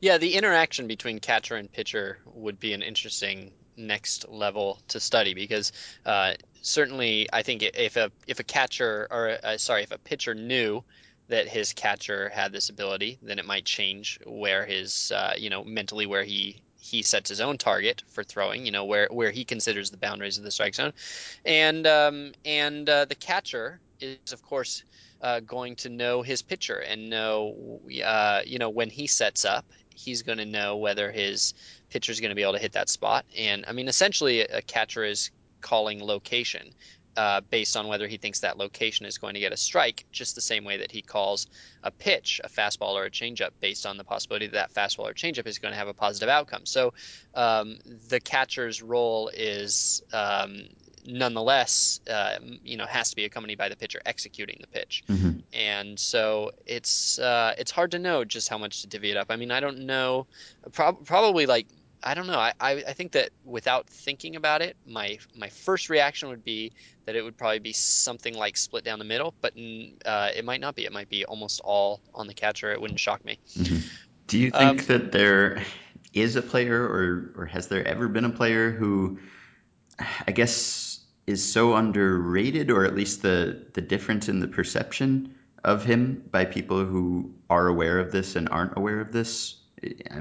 Yeah, 0.00 0.18
the 0.18 0.34
interaction 0.34 0.86
between 0.86 1.18
catcher 1.18 1.56
and 1.56 1.70
pitcher 1.70 2.18
would 2.26 2.60
be 2.60 2.72
an 2.74 2.82
interesting 2.82 3.52
next 3.76 4.28
level 4.28 4.78
to 4.88 5.00
study 5.00 5.34
because 5.34 5.72
uh, 6.06 6.34
certainly 6.62 7.26
I 7.32 7.42
think 7.42 7.62
if 7.62 7.96
a 7.96 8.10
if 8.26 8.38
a 8.40 8.44
catcher 8.44 9.08
or 9.10 9.38
uh, 9.42 9.58
sorry 9.58 9.82
if 9.82 9.92
a 9.92 9.98
pitcher 9.98 10.34
knew 10.34 10.84
that 11.28 11.48
his 11.48 11.72
catcher 11.72 12.28
had 12.28 12.52
this 12.52 12.68
ability, 12.68 13.18
then 13.22 13.38
it 13.38 13.46
might 13.46 13.64
change 13.64 14.18
where 14.26 14.66
his 14.66 15.10
uh, 15.10 15.34
you 15.36 15.50
know 15.50 15.64
mentally 15.64 16.06
where 16.06 16.24
he 16.24 16.62
he 16.84 17.02
sets 17.02 17.30
his 17.30 17.40
own 17.40 17.56
target 17.56 18.02
for 18.06 18.22
throwing, 18.22 18.66
you 18.66 18.72
know 18.72 18.84
where 18.84 19.08
where 19.10 19.30
he 19.30 19.44
considers 19.44 19.90
the 19.90 19.96
boundaries 19.96 20.36
of 20.36 20.44
the 20.44 20.50
strike 20.50 20.74
zone, 20.74 20.92
and 21.44 21.86
um, 21.86 22.32
and 22.44 22.88
uh, 22.88 23.06
the 23.06 23.14
catcher 23.14 23.80
is 24.00 24.32
of 24.32 24.42
course 24.42 24.84
uh, 25.22 25.40
going 25.40 25.74
to 25.76 25.88
know 25.88 26.20
his 26.20 26.42
pitcher 26.42 26.78
and 26.80 27.08
know 27.08 27.80
uh, 28.04 28.42
you 28.44 28.58
know 28.58 28.68
when 28.68 28.90
he 28.90 29.06
sets 29.06 29.44
up 29.44 29.64
he's 29.94 30.22
going 30.22 30.38
to 30.38 30.44
know 30.44 30.76
whether 30.76 31.10
his 31.10 31.54
pitcher 31.88 32.12
is 32.12 32.20
going 32.20 32.30
to 32.30 32.34
be 32.34 32.42
able 32.42 32.52
to 32.52 32.58
hit 32.58 32.72
that 32.72 32.88
spot. 32.88 33.24
And 33.38 33.64
I 33.66 33.72
mean, 33.72 33.88
essentially, 33.88 34.40
a 34.40 34.60
catcher 34.60 35.04
is 35.04 35.30
calling 35.60 36.04
location 36.04 36.74
uh, 37.16 37.40
based 37.50 37.76
on 37.76 37.88
whether 37.88 38.08
he 38.08 38.16
thinks 38.16 38.40
that 38.40 38.58
location 38.58 39.06
is 39.06 39.18
going 39.18 39.34
to 39.34 39.40
get 39.40 39.52
a 39.52 39.56
strike, 39.56 40.04
just 40.12 40.34
the 40.34 40.40
same 40.40 40.64
way 40.64 40.78
that 40.78 40.90
he 40.90 41.02
calls 41.02 41.46
a 41.82 41.90
pitch, 41.90 42.40
a 42.44 42.48
fastball 42.48 42.94
or 42.94 43.04
a 43.04 43.10
changeup, 43.10 43.50
based 43.60 43.86
on 43.86 43.96
the 43.96 44.04
possibility 44.04 44.46
that 44.46 44.54
that 44.54 44.74
fastball 44.74 45.10
or 45.10 45.14
changeup 45.14 45.46
is 45.46 45.58
going 45.58 45.72
to 45.72 45.78
have 45.78 45.88
a 45.88 45.94
positive 45.94 46.28
outcome. 46.28 46.66
So 46.66 46.92
um, 47.34 47.78
the 48.08 48.20
catcher's 48.20 48.82
role 48.82 49.30
is 49.32 50.02
um, 50.12 50.68
nonetheless, 51.06 52.00
uh, 52.10 52.38
you 52.64 52.76
know, 52.76 52.86
has 52.86 53.10
to 53.10 53.16
be 53.16 53.24
accompanied 53.24 53.58
by 53.58 53.68
the 53.68 53.76
pitcher 53.76 54.00
executing 54.06 54.58
the 54.60 54.66
pitch. 54.66 55.04
Mm-hmm. 55.08 55.40
And 55.52 55.98
so 55.98 56.52
it's 56.66 57.18
uh, 57.18 57.54
it's 57.58 57.70
hard 57.70 57.90
to 57.92 57.98
know 57.98 58.24
just 58.24 58.48
how 58.48 58.58
much 58.58 58.82
to 58.82 58.86
divvy 58.86 59.10
it 59.10 59.16
up. 59.16 59.26
I 59.30 59.36
mean, 59.36 59.50
I 59.50 59.60
don't 59.60 59.80
know, 59.80 60.26
probably 60.72 61.46
like 61.46 61.66
I 62.04 62.12
don't 62.12 62.26
know. 62.26 62.38
I, 62.38 62.52
I, 62.60 62.72
I 62.72 62.92
think 62.92 63.12
that 63.12 63.30
without 63.44 63.88
thinking 63.88 64.36
about 64.36 64.60
it, 64.60 64.76
my 64.86 65.18
my 65.34 65.48
first 65.48 65.88
reaction 65.88 66.28
would 66.28 66.44
be 66.44 66.72
that 67.06 67.16
it 67.16 67.22
would 67.22 67.36
probably 67.36 67.60
be 67.60 67.72
something 67.72 68.34
like 68.34 68.58
split 68.58 68.84
down 68.84 68.98
the 68.98 69.06
middle, 69.06 69.34
but 69.40 69.54
uh, 70.04 70.28
it 70.36 70.44
might 70.44 70.60
not 70.60 70.74
be. 70.74 70.84
It 70.84 70.92
might 70.92 71.08
be 71.08 71.24
almost 71.24 71.62
all 71.64 72.00
on 72.14 72.26
the 72.26 72.34
catcher. 72.34 72.70
It 72.72 72.80
wouldn't 72.80 73.00
shock 73.00 73.24
me. 73.24 73.38
Mm-hmm. 73.56 73.78
Do 74.26 74.38
you 74.38 74.50
think 74.50 74.80
um, 74.80 74.86
that 74.86 75.12
there 75.12 75.62
is 76.12 76.36
a 76.36 76.42
player, 76.42 76.82
or 76.82 77.32
or 77.36 77.46
has 77.46 77.68
there 77.68 77.86
ever 77.86 78.08
been 78.08 78.26
a 78.26 78.30
player 78.30 78.70
who, 78.70 79.18
I 79.98 80.32
guess, 80.32 81.00
is 81.26 81.42
so 81.42 81.74
underrated, 81.74 82.70
or 82.70 82.84
at 82.84 82.94
least 82.94 83.22
the 83.22 83.66
the 83.72 83.80
difference 83.80 84.28
in 84.28 84.40
the 84.40 84.48
perception 84.48 85.34
of 85.64 85.84
him 85.86 86.22
by 86.30 86.44
people 86.44 86.84
who 86.84 87.34
are 87.48 87.66
aware 87.66 87.98
of 87.98 88.12
this 88.12 88.36
and 88.36 88.50
aren't 88.50 88.76
aware 88.76 89.00
of 89.00 89.10
this? 89.10 89.56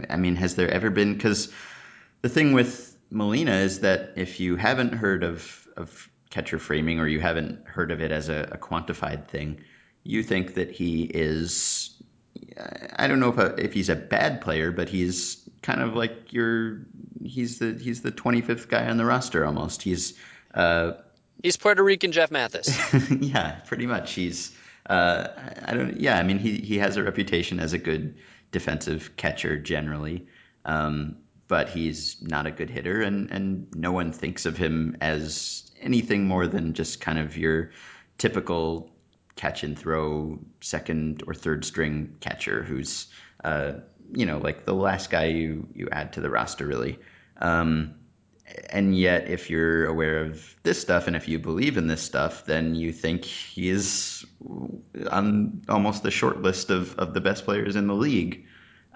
I 0.09 0.17
mean, 0.17 0.35
has 0.35 0.55
there 0.55 0.69
ever 0.69 0.89
been? 0.89 1.13
Because 1.13 1.51
the 2.21 2.29
thing 2.29 2.53
with 2.53 2.95
Molina 3.09 3.53
is 3.53 3.81
that 3.81 4.13
if 4.15 4.39
you 4.39 4.55
haven't 4.55 4.93
heard 4.93 5.23
of 5.23 5.67
of 5.77 6.09
catcher 6.29 6.59
framing 6.59 6.99
or 6.99 7.07
you 7.07 7.19
haven't 7.19 7.67
heard 7.67 7.91
of 7.91 8.01
it 8.01 8.11
as 8.11 8.29
a, 8.29 8.49
a 8.51 8.57
quantified 8.57 9.27
thing, 9.27 9.61
you 10.03 10.23
think 10.23 10.55
that 10.55 10.71
he 10.71 11.03
is 11.03 11.93
I 12.97 13.07
don't 13.07 13.19
know 13.19 13.29
if 13.29 13.37
a, 13.37 13.55
if 13.63 13.73
he's 13.73 13.89
a 13.89 13.95
bad 13.95 14.41
player, 14.41 14.71
but 14.71 14.89
he's 14.89 15.47
kind 15.61 15.81
of 15.81 15.95
like 15.95 16.33
your 16.33 16.79
he's 17.23 17.59
the 17.59 17.73
he's 17.73 18.01
the 18.01 18.11
25th 18.11 18.67
guy 18.67 18.87
on 18.89 18.97
the 18.97 19.05
roster 19.05 19.45
almost. 19.45 19.81
He's 19.81 20.13
uh, 20.53 20.93
he's 21.41 21.57
Puerto 21.57 21.83
Rican 21.83 22.11
Jeff 22.11 22.31
Mathis. 22.31 22.77
yeah, 23.19 23.59
pretty 23.65 23.87
much. 23.87 24.13
He's 24.13 24.55
uh, 24.87 25.27
I 25.65 25.73
don't 25.73 25.99
yeah. 25.99 26.17
I 26.17 26.23
mean 26.23 26.37
he 26.37 26.57
he 26.57 26.77
has 26.79 26.97
a 26.97 27.03
reputation 27.03 27.59
as 27.59 27.73
a 27.73 27.77
good 27.77 28.15
defensive 28.53 29.17
catcher 29.17 29.57
generally. 29.57 30.27
Um, 30.63 31.17
but 31.49 31.67
he's 31.67 32.21
not 32.21 32.47
a 32.47 32.51
good 32.51 32.69
hitter, 32.69 33.01
and, 33.01 33.29
and 33.29 33.67
no 33.75 33.91
one 33.91 34.13
thinks 34.13 34.45
of 34.45 34.55
him 34.55 34.95
as 35.01 35.69
anything 35.81 36.25
more 36.25 36.47
than 36.47 36.73
just 36.73 37.01
kind 37.01 37.19
of 37.19 37.37
your 37.37 37.71
typical 38.17 38.89
catch 39.35 39.63
and 39.63 39.77
throw 39.77 40.39
second 40.61 41.21
or 41.27 41.33
third 41.33 41.65
string 41.65 42.15
catcher 42.21 42.63
who's, 42.63 43.07
uh, 43.43 43.73
you 44.13 44.25
know, 44.25 44.37
like 44.37 44.65
the 44.65 44.73
last 44.73 45.09
guy 45.09 45.25
you, 45.25 45.67
you 45.75 45.89
add 45.91 46.13
to 46.13 46.21
the 46.21 46.29
roster, 46.29 46.65
really. 46.65 46.97
Um, 47.39 47.95
and 48.69 48.97
yet, 48.97 49.29
if 49.29 49.49
you're 49.49 49.85
aware 49.85 50.19
of 50.19 50.55
this 50.63 50.79
stuff 50.79 51.07
and 51.07 51.15
if 51.15 51.27
you 51.27 51.39
believe 51.39 51.77
in 51.77 51.87
this 51.87 52.01
stuff, 52.01 52.45
then 52.45 52.75
you 52.75 52.91
think 52.91 53.23
he 53.23 53.69
is 53.69 54.25
on 55.09 55.61
almost 55.69 56.03
the 56.03 56.11
short 56.11 56.41
list 56.41 56.69
of, 56.69 56.97
of 56.99 57.13
the 57.13 57.21
best 57.21 57.45
players 57.45 57.75
in 57.75 57.87
the 57.87 57.95
league. 57.95 58.45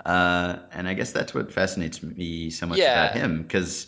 Uh, 0.05 0.57
and 0.71 0.87
I 0.87 0.93
guess 0.93 1.11
that's 1.11 1.33
what 1.33 1.51
fascinates 1.51 2.03
me 2.03 2.49
so 2.49 2.67
much 2.67 2.77
yeah. 2.77 3.05
about 3.05 3.15
him. 3.15 3.41
Because, 3.41 3.87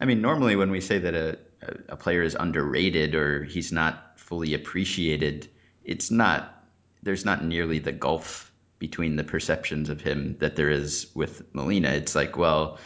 I 0.00 0.04
mean, 0.04 0.22
normally 0.22 0.56
when 0.56 0.70
we 0.70 0.80
say 0.80 0.98
that 0.98 1.14
a, 1.14 1.38
a 1.88 1.96
player 1.96 2.22
is 2.22 2.36
underrated 2.38 3.14
or 3.14 3.44
he's 3.44 3.72
not 3.72 4.18
fully 4.18 4.54
appreciated, 4.54 5.48
it's 5.84 6.10
not, 6.10 6.64
there's 7.02 7.24
not 7.24 7.44
nearly 7.44 7.78
the 7.78 7.92
gulf 7.92 8.52
between 8.78 9.16
the 9.16 9.24
perceptions 9.24 9.90
of 9.90 10.00
him 10.00 10.36
that 10.38 10.56
there 10.56 10.70
is 10.70 11.08
with 11.14 11.42
Molina. 11.52 11.90
It's 11.90 12.14
like, 12.14 12.36
well, 12.36 12.78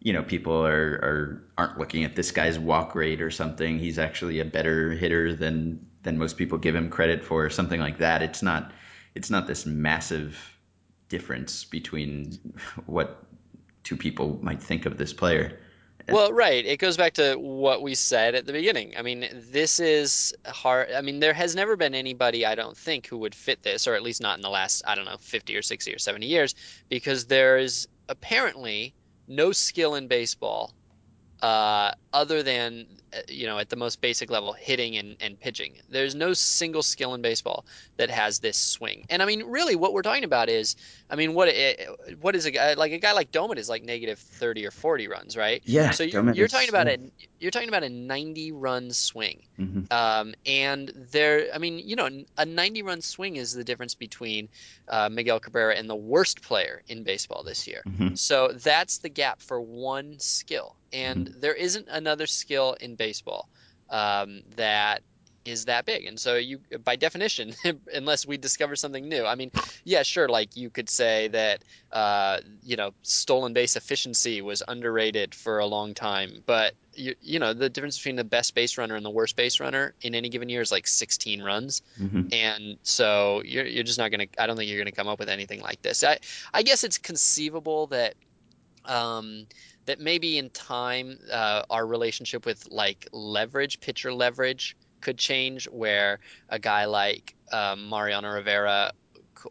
you 0.00 0.12
know, 0.12 0.22
people 0.22 0.64
are, 0.64 0.92
are 1.02 1.42
aren't 1.58 1.78
looking 1.78 2.04
at 2.04 2.16
this 2.16 2.30
guy's 2.30 2.58
walk 2.58 2.94
rate 2.94 3.20
or 3.20 3.30
something. 3.30 3.78
He's 3.78 3.98
actually 3.98 4.40
a 4.40 4.44
better 4.44 4.90
hitter 4.90 5.34
than 5.34 5.84
than 6.02 6.18
most 6.18 6.36
people 6.36 6.58
give 6.58 6.74
him 6.74 6.88
credit 6.88 7.24
for, 7.24 7.44
or 7.44 7.50
something 7.50 7.80
like 7.80 7.98
that. 7.98 8.22
It's 8.22 8.42
not 8.42 8.72
it's 9.14 9.30
not 9.30 9.46
this 9.46 9.66
massive 9.66 10.38
difference 11.08 11.64
between 11.64 12.38
what 12.86 13.24
two 13.84 13.96
people 13.96 14.38
might 14.42 14.62
think 14.62 14.86
of 14.86 14.98
this 14.98 15.12
player. 15.12 15.58
Well, 16.08 16.32
right. 16.32 16.64
It 16.64 16.78
goes 16.78 16.96
back 16.96 17.14
to 17.14 17.34
what 17.34 17.82
we 17.82 17.94
said 17.94 18.34
at 18.36 18.46
the 18.46 18.52
beginning. 18.52 18.94
I 18.96 19.02
mean, 19.02 19.26
this 19.50 19.80
is 19.80 20.34
hard. 20.46 20.92
I 20.92 21.00
mean, 21.00 21.18
there 21.18 21.32
has 21.32 21.56
never 21.56 21.76
been 21.76 21.94
anybody, 21.94 22.46
I 22.46 22.54
don't 22.54 22.76
think, 22.76 23.08
who 23.08 23.18
would 23.18 23.34
fit 23.34 23.62
this, 23.62 23.88
or 23.88 23.94
at 23.94 24.02
least 24.02 24.20
not 24.20 24.38
in 24.38 24.42
the 24.42 24.50
last, 24.50 24.82
I 24.86 24.94
don't 24.94 25.04
know, 25.04 25.16
50 25.18 25.56
or 25.56 25.62
60 25.62 25.92
or 25.92 25.98
70 25.98 26.26
years, 26.26 26.54
because 26.88 27.26
there 27.26 27.58
is 27.58 27.88
apparently 28.08 28.94
no 29.28 29.52
skill 29.52 29.94
in 29.94 30.08
baseball 30.08 30.74
uh, 31.42 31.92
other 32.12 32.42
than 32.42 32.86
you 33.28 33.46
know 33.46 33.58
at 33.58 33.68
the 33.68 33.76
most 33.76 34.00
basic 34.00 34.30
level 34.30 34.52
hitting 34.52 34.96
and, 34.96 35.16
and 35.20 35.38
pitching. 35.38 35.74
There's 35.88 36.14
no 36.14 36.32
single 36.32 36.82
skill 36.82 37.14
in 37.14 37.22
baseball 37.22 37.64
that 37.96 38.10
has 38.10 38.38
this 38.38 38.56
swing. 38.56 39.06
And 39.10 39.22
i 39.22 39.26
mean 39.26 39.42
really 39.44 39.76
what 39.76 39.92
we're 39.92 40.02
talking 40.02 40.24
about 40.24 40.48
is 40.48 40.76
i 41.10 41.16
mean 41.16 41.34
what 41.34 41.48
it, 41.48 41.88
what 42.20 42.36
is 42.36 42.46
a 42.46 42.50
guy 42.50 42.74
like 42.74 42.92
a 42.92 42.98
guy 42.98 43.12
like 43.12 43.32
Doumit 43.32 43.58
is 43.58 43.68
like 43.68 43.82
negative 43.82 44.18
30 44.18 44.66
or 44.66 44.70
40 44.70 45.08
runs 45.08 45.36
right? 45.36 45.62
Yeah 45.64 45.90
so 45.90 46.04
you're, 46.04 46.32
you're 46.32 46.48
talking 46.48 46.68
about 46.68 46.88
a 46.88 46.98
you're 47.38 47.50
talking 47.50 47.68
about 47.68 47.82
a 47.82 47.88
90 47.88 48.52
run 48.52 48.90
swing. 48.90 49.42
Mm-hmm. 49.58 49.90
um, 49.90 50.34
and 50.44 50.92
there 51.10 51.46
i 51.54 51.58
mean 51.58 51.78
you 51.78 51.96
know 51.96 52.08
a 52.36 52.44
90 52.44 52.82
run 52.82 53.00
swing 53.00 53.36
is 53.36 53.52
the 53.52 53.64
difference 53.64 53.94
between 53.94 54.48
uh, 54.88 55.08
miguel 55.08 55.40
cabrera 55.40 55.74
and 55.74 55.88
the 55.88 55.96
worst 55.96 56.42
player 56.42 56.82
in 56.88 57.02
baseball 57.02 57.42
this 57.42 57.66
year. 57.66 57.82
Mm-hmm. 57.86 58.14
so 58.14 58.52
that's 58.52 58.98
the 58.98 59.08
gap 59.08 59.40
for 59.40 59.60
one 59.60 60.18
skill. 60.18 60.76
And 60.92 61.28
mm-hmm. 61.28 61.40
there 61.40 61.54
isn't 61.54 61.88
another 61.90 62.26
skill 62.26 62.76
in 62.80 62.94
baseball 62.94 63.05
um, 63.90 64.42
that 64.56 65.02
is 65.46 65.66
that 65.66 65.86
big. 65.86 66.06
And 66.06 66.18
so 66.18 66.36
you, 66.36 66.60
by 66.84 66.96
definition, 66.96 67.54
unless 67.92 68.26
we 68.26 68.36
discover 68.36 68.76
something 68.76 69.08
new, 69.08 69.24
I 69.24 69.34
mean, 69.34 69.50
yeah, 69.84 70.02
sure. 70.02 70.28
Like 70.28 70.56
you 70.56 70.70
could 70.70 70.88
say 70.88 71.28
that, 71.28 71.62
uh, 71.92 72.40
you 72.62 72.76
know, 72.76 72.92
stolen 73.02 73.52
base 73.52 73.76
efficiency 73.76 74.42
was 74.42 74.62
underrated 74.66 75.34
for 75.34 75.58
a 75.58 75.66
long 75.66 75.94
time, 75.94 76.42
but 76.46 76.74
you, 76.94 77.14
you 77.20 77.38
know, 77.38 77.52
the 77.52 77.68
difference 77.68 77.98
between 77.98 78.16
the 78.16 78.24
best 78.24 78.54
base 78.54 78.78
runner 78.78 78.96
and 78.96 79.04
the 79.04 79.10
worst 79.10 79.36
base 79.36 79.60
runner 79.60 79.94
in 80.00 80.14
any 80.14 80.28
given 80.28 80.48
year 80.48 80.62
is 80.62 80.72
like 80.72 80.86
16 80.86 81.42
runs. 81.42 81.82
Mm-hmm. 82.00 82.28
And 82.32 82.78
so 82.82 83.42
you're, 83.44 83.66
you're 83.66 83.84
just 83.84 83.98
not 83.98 84.10
going 84.10 84.28
to, 84.28 84.42
I 84.42 84.46
don't 84.46 84.56
think 84.56 84.68
you're 84.68 84.78
going 84.78 84.86
to 84.86 84.92
come 84.92 85.08
up 85.08 85.18
with 85.18 85.28
anything 85.28 85.60
like 85.60 85.82
this. 85.82 86.02
I, 86.02 86.18
I 86.52 86.62
guess 86.62 86.84
it's 86.84 86.98
conceivable 86.98 87.88
that, 87.88 88.14
um, 88.84 89.46
that 89.86 90.00
maybe 90.00 90.38
in 90.38 90.50
time 90.50 91.18
uh, 91.32 91.62
our 91.70 91.86
relationship 91.86 92.44
with 92.44 92.66
like 92.70 93.08
leverage, 93.12 93.80
pitcher 93.80 94.12
leverage, 94.12 94.76
could 95.00 95.18
change. 95.18 95.66
Where 95.68 96.20
a 96.48 96.58
guy 96.58 96.84
like 96.84 97.34
um, 97.52 97.88
Mariano 97.88 98.30
Rivera 98.30 98.92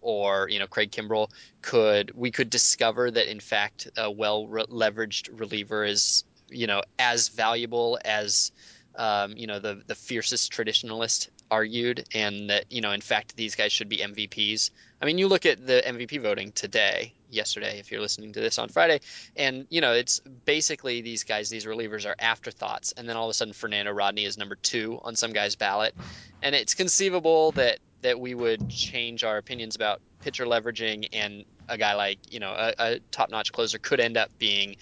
or 0.02 0.50
you 0.50 0.60
know 0.60 0.68
Craig 0.68 0.92
Kimbrel 0.92 1.30
could 1.62 2.12
we 2.16 2.32
could 2.32 2.50
discover 2.50 3.12
that 3.12 3.30
in 3.30 3.40
fact 3.40 3.88
a 3.98 4.12
well 4.12 4.48
leveraged 4.48 5.30
reliever 5.40 5.84
is 5.84 6.24
you 6.50 6.68
know 6.68 6.82
as 7.00 7.30
valuable 7.30 8.00
as 8.06 8.52
um, 8.96 9.34
you 9.36 9.48
know 9.48 9.60
the 9.60 9.82
the 9.88 9.96
fiercest 9.96 10.52
traditionalist 10.52 11.30
argued, 11.52 12.08
and 12.14 12.50
that 12.50 12.72
you 12.72 12.82
know 12.82 12.92
in 12.92 13.02
fact 13.02 13.36
these 13.36 13.56
guys 13.56 13.72
should 13.72 13.90
be 13.90 13.98
MVPs. 13.98 14.72
I 15.02 15.06
mean, 15.06 15.18
you 15.18 15.28
look 15.28 15.46
at 15.46 15.66
the 15.66 15.84
MVP 15.86 16.22
voting 16.22 16.52
today, 16.52 17.14
yesterday, 17.30 17.80
if 17.80 17.92
you're 17.92 18.02
listening 18.02 18.34
to 18.34 18.40
this 18.40 18.58
on 18.58 18.70
Friday, 18.70 19.02
and 19.36 19.68
you 19.70 19.82
know 19.82 19.94
it's 19.94 20.20
basically 20.20 21.02
these 21.02 21.24
guys, 21.24 21.50
these 21.50 21.66
relievers 21.66 22.06
are 22.06 22.16
afterthoughts, 22.20 22.94
and 22.94 23.08
then 23.08 23.16
all 23.16 23.26
of 23.26 23.32
a 23.32 23.34
sudden 23.34 23.54
Fernando 23.54 23.92
Rodney 23.92 24.26
is 24.26 24.38
number 24.38 24.56
two 24.56 25.00
on 25.04 25.16
some 25.16 25.34
guy's 25.34 25.56
ballot, 25.56 25.96
and 26.42 26.56
it's 26.56 26.74
conceivable 26.74 27.52
that 27.54 27.80
that 28.02 28.20
we 28.20 28.36
would 28.36 28.70
change 28.70 29.24
our 29.24 29.38
opinions 29.38 29.76
about 29.76 30.02
pitcher 30.22 30.46
leveraging, 30.46 31.08
and 31.14 31.46
a 31.68 31.78
guy 31.78 31.96
like 31.96 32.20
you 32.32 32.40
know 32.40 32.52
a, 32.52 32.74
a 32.80 33.00
top-notch 33.12 33.52
closer 33.52 33.78
could 33.78 34.00
end 34.00 34.18
up 34.18 34.30
being 34.38 34.76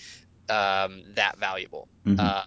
um, 0.49 1.03
that 1.15 1.37
valuable. 1.37 1.87
Mm-hmm. 2.05 2.19
Uh, 2.19 2.43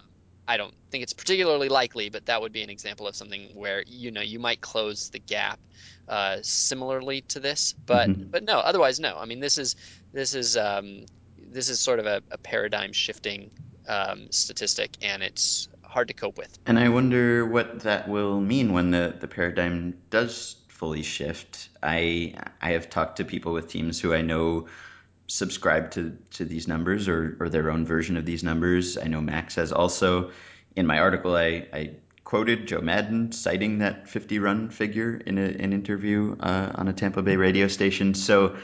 I 0.47 0.57
don't 0.57 0.73
think 0.91 1.03
it's 1.03 1.13
particularly 1.13 1.69
likely, 1.69 2.09
but 2.09 2.25
that 2.27 2.41
would 2.41 2.53
be 2.53 2.63
an 2.63 2.69
example 2.69 3.07
of 3.07 3.15
something 3.15 3.49
where 3.53 3.83
you 3.85 4.11
know 4.11 4.21
you 4.21 4.39
might 4.39 4.61
close 4.61 5.09
the 5.09 5.19
gap 5.19 5.59
uh, 6.07 6.37
similarly 6.41 7.21
to 7.21 7.39
this. 7.39 7.73
But 7.85 8.09
mm-hmm. 8.09 8.29
but 8.29 8.43
no, 8.43 8.57
otherwise 8.59 8.99
no. 8.99 9.17
I 9.17 9.25
mean 9.25 9.39
this 9.39 9.57
is 9.57 9.75
this 10.13 10.33
is 10.33 10.55
um, 10.55 11.05
this 11.37 11.69
is 11.69 11.79
sort 11.79 11.99
of 11.99 12.05
a, 12.05 12.21
a 12.31 12.37
paradigm 12.37 12.93
shifting 12.93 13.51
um, 13.87 14.31
statistic, 14.31 14.97
and 15.01 15.23
it's 15.23 15.67
hard 15.83 16.07
to 16.09 16.13
cope 16.13 16.37
with. 16.37 16.57
And 16.65 16.77
I 16.77 16.89
wonder 16.89 17.45
what 17.45 17.81
that 17.81 18.07
will 18.07 18.39
mean 18.39 18.73
when 18.73 18.91
the, 18.91 19.15
the 19.19 19.27
paradigm 19.27 19.97
does 20.09 20.57
fully 20.67 21.03
shift. 21.03 21.69
I 21.81 22.35
I 22.61 22.71
have 22.71 22.89
talked 22.89 23.17
to 23.17 23.25
people 23.25 23.53
with 23.53 23.67
teams 23.67 23.99
who 23.99 24.13
I 24.13 24.21
know 24.21 24.67
subscribe 25.27 25.91
to, 25.91 26.17
to 26.31 26.45
these 26.45 26.67
numbers 26.67 27.07
or, 27.07 27.37
or 27.39 27.49
their 27.49 27.69
own 27.69 27.85
version 27.85 28.17
of 28.17 28.25
these 28.25 28.43
numbers. 28.43 28.97
I 28.97 29.05
know 29.07 29.21
Max 29.21 29.55
has 29.55 29.71
also. 29.71 30.31
In 30.75 30.85
my 30.85 30.99
article, 30.99 31.35
I, 31.35 31.67
I 31.73 31.91
quoted 32.23 32.67
Joe 32.67 32.81
Maddon 32.81 33.31
citing 33.31 33.79
that 33.79 34.09
50 34.09 34.39
run 34.39 34.69
figure 34.69 35.15
in 35.25 35.37
a, 35.37 35.43
an 35.43 35.73
interview 35.73 36.35
uh, 36.39 36.71
on 36.75 36.87
a 36.87 36.93
Tampa 36.93 37.21
Bay 37.21 37.35
radio 37.35 37.67
station. 37.67 38.13
So, 38.13 38.55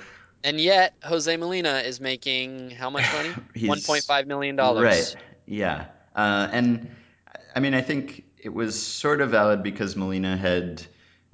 and 0.43 0.59
yet 0.59 0.95
Jose 1.03 1.35
Molina 1.37 1.81
is 1.85 1.99
making 1.99 2.71
how 2.71 2.89
much 2.89 3.05
money? 3.13 3.29
1.5 3.55 4.27
million 4.27 4.55
dollars. 4.55 4.83
Right. 4.83 5.15
Yeah. 5.45 5.85
Uh, 6.15 6.47
and 6.51 6.89
I 7.55 7.59
mean, 7.59 7.73
I 7.73 7.81
think 7.81 8.25
it 8.37 8.53
was 8.53 8.81
sort 8.81 9.21
of 9.21 9.31
valid 9.31 9.63
because 9.63 9.95
Molina 9.95 10.35
had 10.35 10.85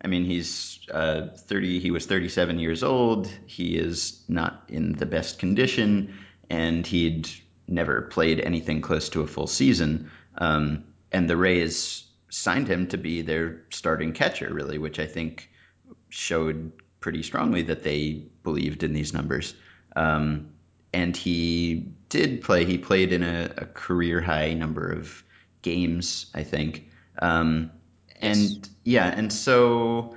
I 0.04 0.08
mean, 0.08 0.26
he's 0.26 0.80
uh, 0.92 1.28
30. 1.36 1.80
He 1.80 1.92
was 1.92 2.06
37 2.06 2.60
years 2.60 2.84
old. 2.84 3.28
He 3.46 3.78
is 3.78 4.24
not 4.28 4.64
in 4.70 4.94
the 4.94 5.06
best 5.06 5.40
condition, 5.40 6.14
and 6.50 6.86
he'd 6.86 7.30
never 7.68 8.04
played 8.04 8.40
anything 8.40 8.82
close 8.82 9.10
to 9.10 9.22
a 9.22 9.28
full 9.28 9.48
season. 9.48 10.10
Um, 10.38 10.86
and 11.12 11.30
the 11.30 11.38
Rays 11.38 12.06
signed 12.30 12.68
him 12.68 12.88
to 12.88 12.98
be 12.98 13.22
their 13.22 13.62
starting 13.70 14.14
catcher, 14.14 14.54
really, 14.54 14.78
which 14.78 15.00
I 15.00 15.06
think 15.06 15.50
showed 16.10 16.72
pretty 17.00 17.24
strongly 17.24 17.64
that 17.64 17.84
they 17.84 18.26
believed 18.44 18.84
in 18.84 18.94
these 18.94 19.14
numbers. 19.14 19.54
Um, 19.96 20.52
and 20.94 21.16
he 21.16 21.92
did 22.10 22.42
play. 22.42 22.66
He 22.66 22.78
played 22.78 23.14
in 23.14 23.24
a, 23.24 23.52
a 23.58 23.66
career 23.66 24.22
high 24.22 24.54
number 24.54 24.92
of 24.92 25.24
games, 25.62 26.28
I 26.34 26.44
think. 26.44 26.90
Um, 27.22 27.72
and 28.20 28.38
yes. 28.38 28.60
yeah, 28.84 29.08
and 29.08 29.32
so 29.32 30.16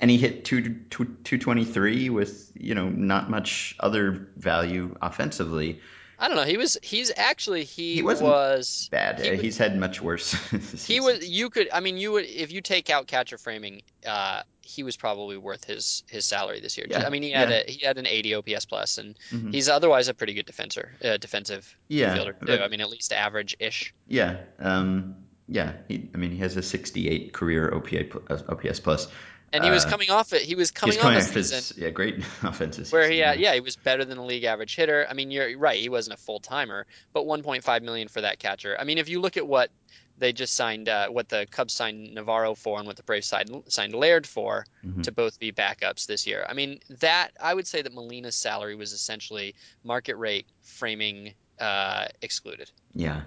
and 0.00 0.10
he 0.10 0.16
hit 0.18 0.44
two, 0.44 0.74
two, 0.90 1.04
223 1.24 2.10
with 2.10 2.52
you 2.54 2.74
know 2.74 2.88
not 2.88 3.30
much 3.30 3.74
other 3.80 4.28
value 4.36 4.96
offensively. 5.00 5.80
I 6.16 6.28
don't 6.28 6.36
know. 6.36 6.44
He 6.44 6.56
was. 6.56 6.78
He's 6.82 7.10
actually. 7.16 7.64
He, 7.64 7.96
He 7.96 8.02
was 8.02 8.88
bad. 8.90 9.20
He 9.20 9.30
was- 9.32 9.40
He's 9.40 9.58
had 9.58 9.76
much 9.78 10.00
worse. 10.00 10.32
He 10.86 11.00
was. 11.00 11.28
You 11.28 11.50
could. 11.50 11.68
I 11.72 11.80
mean, 11.80 11.96
you 11.96 12.12
would. 12.12 12.24
If 12.24 12.52
you 12.52 12.60
take 12.60 12.88
out 12.88 13.08
catcher 13.08 13.36
framing, 13.36 13.82
uh, 14.06 14.42
he 14.62 14.84
was 14.84 14.96
probably 14.96 15.36
worth 15.36 15.64
his 15.64 16.04
his 16.08 16.24
salary 16.24 16.60
this 16.60 16.78
year. 16.78 16.86
Yeah, 16.88 17.04
I 17.04 17.10
mean, 17.10 17.24
he 17.24 17.32
had 17.32 17.50
yeah. 17.50 17.62
a 17.66 17.70
he 17.70 17.84
had 17.84 17.98
an 17.98 18.06
80 18.06 18.36
OPS 18.36 18.64
plus, 18.64 18.98
and 18.98 19.16
Mhm. 19.32 19.52
he's 19.52 19.68
otherwise 19.68 20.06
a 20.06 20.14
pretty 20.14 20.34
good 20.34 20.46
defender, 20.46 20.92
uh, 21.04 21.16
defensive 21.16 21.76
Yeah, 21.88 22.14
fielder 22.14 22.32
too. 22.34 22.46
but- 22.46 22.62
I 22.62 22.68
mean, 22.68 22.80
at 22.80 22.88
least 22.90 23.12
average 23.12 23.56
ish. 23.58 23.92
Yeah, 24.06 24.36
um, 24.60 25.16
yeah. 25.48 25.72
He, 25.88 26.08
I 26.14 26.16
mean, 26.16 26.30
he 26.30 26.38
has 26.38 26.56
a 26.56 26.62
68 26.62 27.32
career 27.32 27.70
OPA, 27.70 28.30
uh, 28.30 28.52
OPS 28.52 28.80
plus. 28.80 29.08
And 29.52 29.62
he 29.64 29.70
was 29.70 29.84
Uh, 29.84 29.90
coming 29.90 30.10
off 30.10 30.32
it. 30.32 30.42
He 30.42 30.56
was 30.56 30.72
coming 30.72 30.96
off 30.96 31.02
coming 31.02 31.18
off 31.18 31.30
his 31.30 31.50
season 31.50 31.82
yeah 31.84 31.90
great 31.90 32.16
offensive 32.42 32.90
where 32.90 33.08
he 33.08 33.18
had, 33.20 33.38
yeah, 33.38 33.54
he 33.54 33.60
was 33.60 33.76
better 33.76 34.04
than 34.04 34.16
the 34.18 34.24
league 34.24 34.42
average 34.42 34.74
hitter. 34.74 35.06
I 35.08 35.14
mean, 35.14 35.30
you're 35.30 35.56
right. 35.56 35.78
He 35.78 35.88
wasn't 35.88 36.18
a 36.18 36.20
full 36.20 36.40
timer, 36.40 36.86
but 37.12 37.24
1.5 37.24 37.82
million 37.82 38.08
for 38.08 38.20
that 38.22 38.40
catcher. 38.40 38.76
I 38.80 38.82
mean, 38.84 38.98
if 38.98 39.08
you 39.08 39.20
look 39.20 39.36
at 39.36 39.46
what 39.46 39.70
they 40.18 40.32
just 40.32 40.54
signed, 40.54 40.88
uh, 40.88 41.08
what 41.08 41.28
the 41.28 41.46
Cubs 41.50 41.72
signed 41.72 42.14
Navarro 42.14 42.54
for, 42.56 42.78
and 42.78 42.86
what 42.86 42.96
the 42.96 43.02
Braves 43.04 43.26
signed 43.28 43.50
signed 43.68 43.94
Laird 43.94 44.26
for, 44.26 44.64
Mhm. 44.84 45.02
to 45.04 45.12
both 45.12 45.38
be 45.38 45.52
backups 45.52 46.06
this 46.06 46.26
year. 46.26 46.44
I 46.48 46.54
mean, 46.54 46.80
that 47.00 47.30
I 47.40 47.52
would 47.54 47.66
say 47.68 47.82
that 47.82 47.92
Molina's 47.92 48.34
salary 48.36 48.74
was 48.76 48.92
essentially 48.92 49.54
market 49.84 50.16
rate 50.16 50.46
framing 50.62 51.34
uh, 51.60 52.06
excluded. 52.22 52.70
Yeah. 52.94 53.22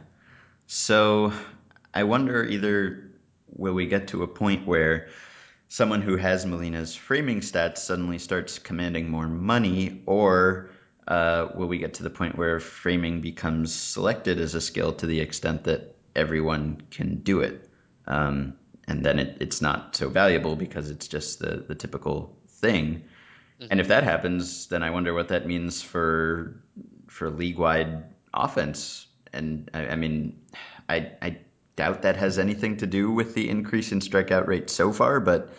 So 0.65 1.32
I 1.93 2.04
wonder 2.04 2.43
either 2.43 3.12
will 3.47 3.73
we 3.73 3.88
get 3.88 4.10
to 4.10 4.23
a 4.23 4.28
point 4.28 4.67
where 4.67 5.08
someone 5.67 6.02
who 6.02 6.15
has 6.15 6.45
Molina's 6.45 6.95
framing 6.95 7.41
stats 7.41 7.80
suddenly 7.80 8.19
starts 8.19 8.60
commanding 8.60 9.10
more 9.10 9.28
money, 9.28 10.02
or 10.06 10.69
uh, 11.08 11.50
will 11.56 11.67
we 11.67 11.78
get 11.78 11.95
to 11.95 12.04
the 12.04 12.10
point 12.10 12.38
where 12.38 12.60
framing 12.60 13.21
becomes 13.21 13.73
selected 13.73 14.39
as 14.39 14.56
a 14.56 14.62
skill 14.62 14.93
to 14.93 15.06
the 15.06 15.19
extent 15.19 15.65
that 15.65 15.95
everyone 16.15 16.82
can 16.91 17.17
do 17.17 17.41
it? 17.41 17.69
Um, 18.06 18.54
and 18.88 19.04
then 19.04 19.19
it, 19.19 19.38
it's 19.41 19.62
not 19.62 19.95
so 19.95 20.10
valuable 20.10 20.56
because 20.56 20.89
it's 20.89 21.08
just 21.08 21.39
the, 21.39 21.65
the 21.67 21.76
typical 21.76 22.38
thing. 22.47 23.04
And 23.69 23.80
if 23.80 23.88
that 23.88 24.04
happens, 24.04 24.67
then 24.67 24.84
I 24.84 24.91
wonder 24.91 25.13
what 25.13 25.30
that 25.30 25.47
means 25.47 25.82
for 25.82 26.62
for 27.08 27.30
league 27.30 27.58
wide 27.58 28.04
offense. 28.34 29.08
And 29.34 29.69
I, 29.73 29.88
I 29.88 29.95
mean, 29.95 30.41
I 30.88 31.12
I 31.21 31.38
doubt 31.78 32.02
that 32.02 32.18
has 32.18 32.38
anything 32.38 32.78
to 32.78 32.86
do 32.86 33.10
with 33.10 33.34
the 33.34 33.50
increase 33.50 33.94
in 33.94 34.00
strikeout 34.00 34.48
rate 34.48 34.70
so 34.70 34.92
far. 34.92 35.22
But 35.22 35.54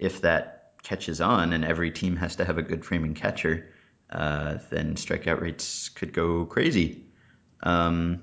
if 0.00 0.22
that 0.22 0.72
catches 0.82 1.20
on 1.20 1.52
and 1.52 1.64
every 1.64 1.92
team 1.92 2.16
has 2.16 2.36
to 2.36 2.44
have 2.44 2.58
a 2.58 2.62
good 2.62 2.84
framing 2.84 3.14
catcher, 3.14 3.70
uh, 4.10 4.58
then 4.70 4.94
strikeout 4.96 5.40
rates 5.40 5.90
could 5.90 6.12
go 6.12 6.46
crazy. 6.46 7.04
Um, 7.62 8.22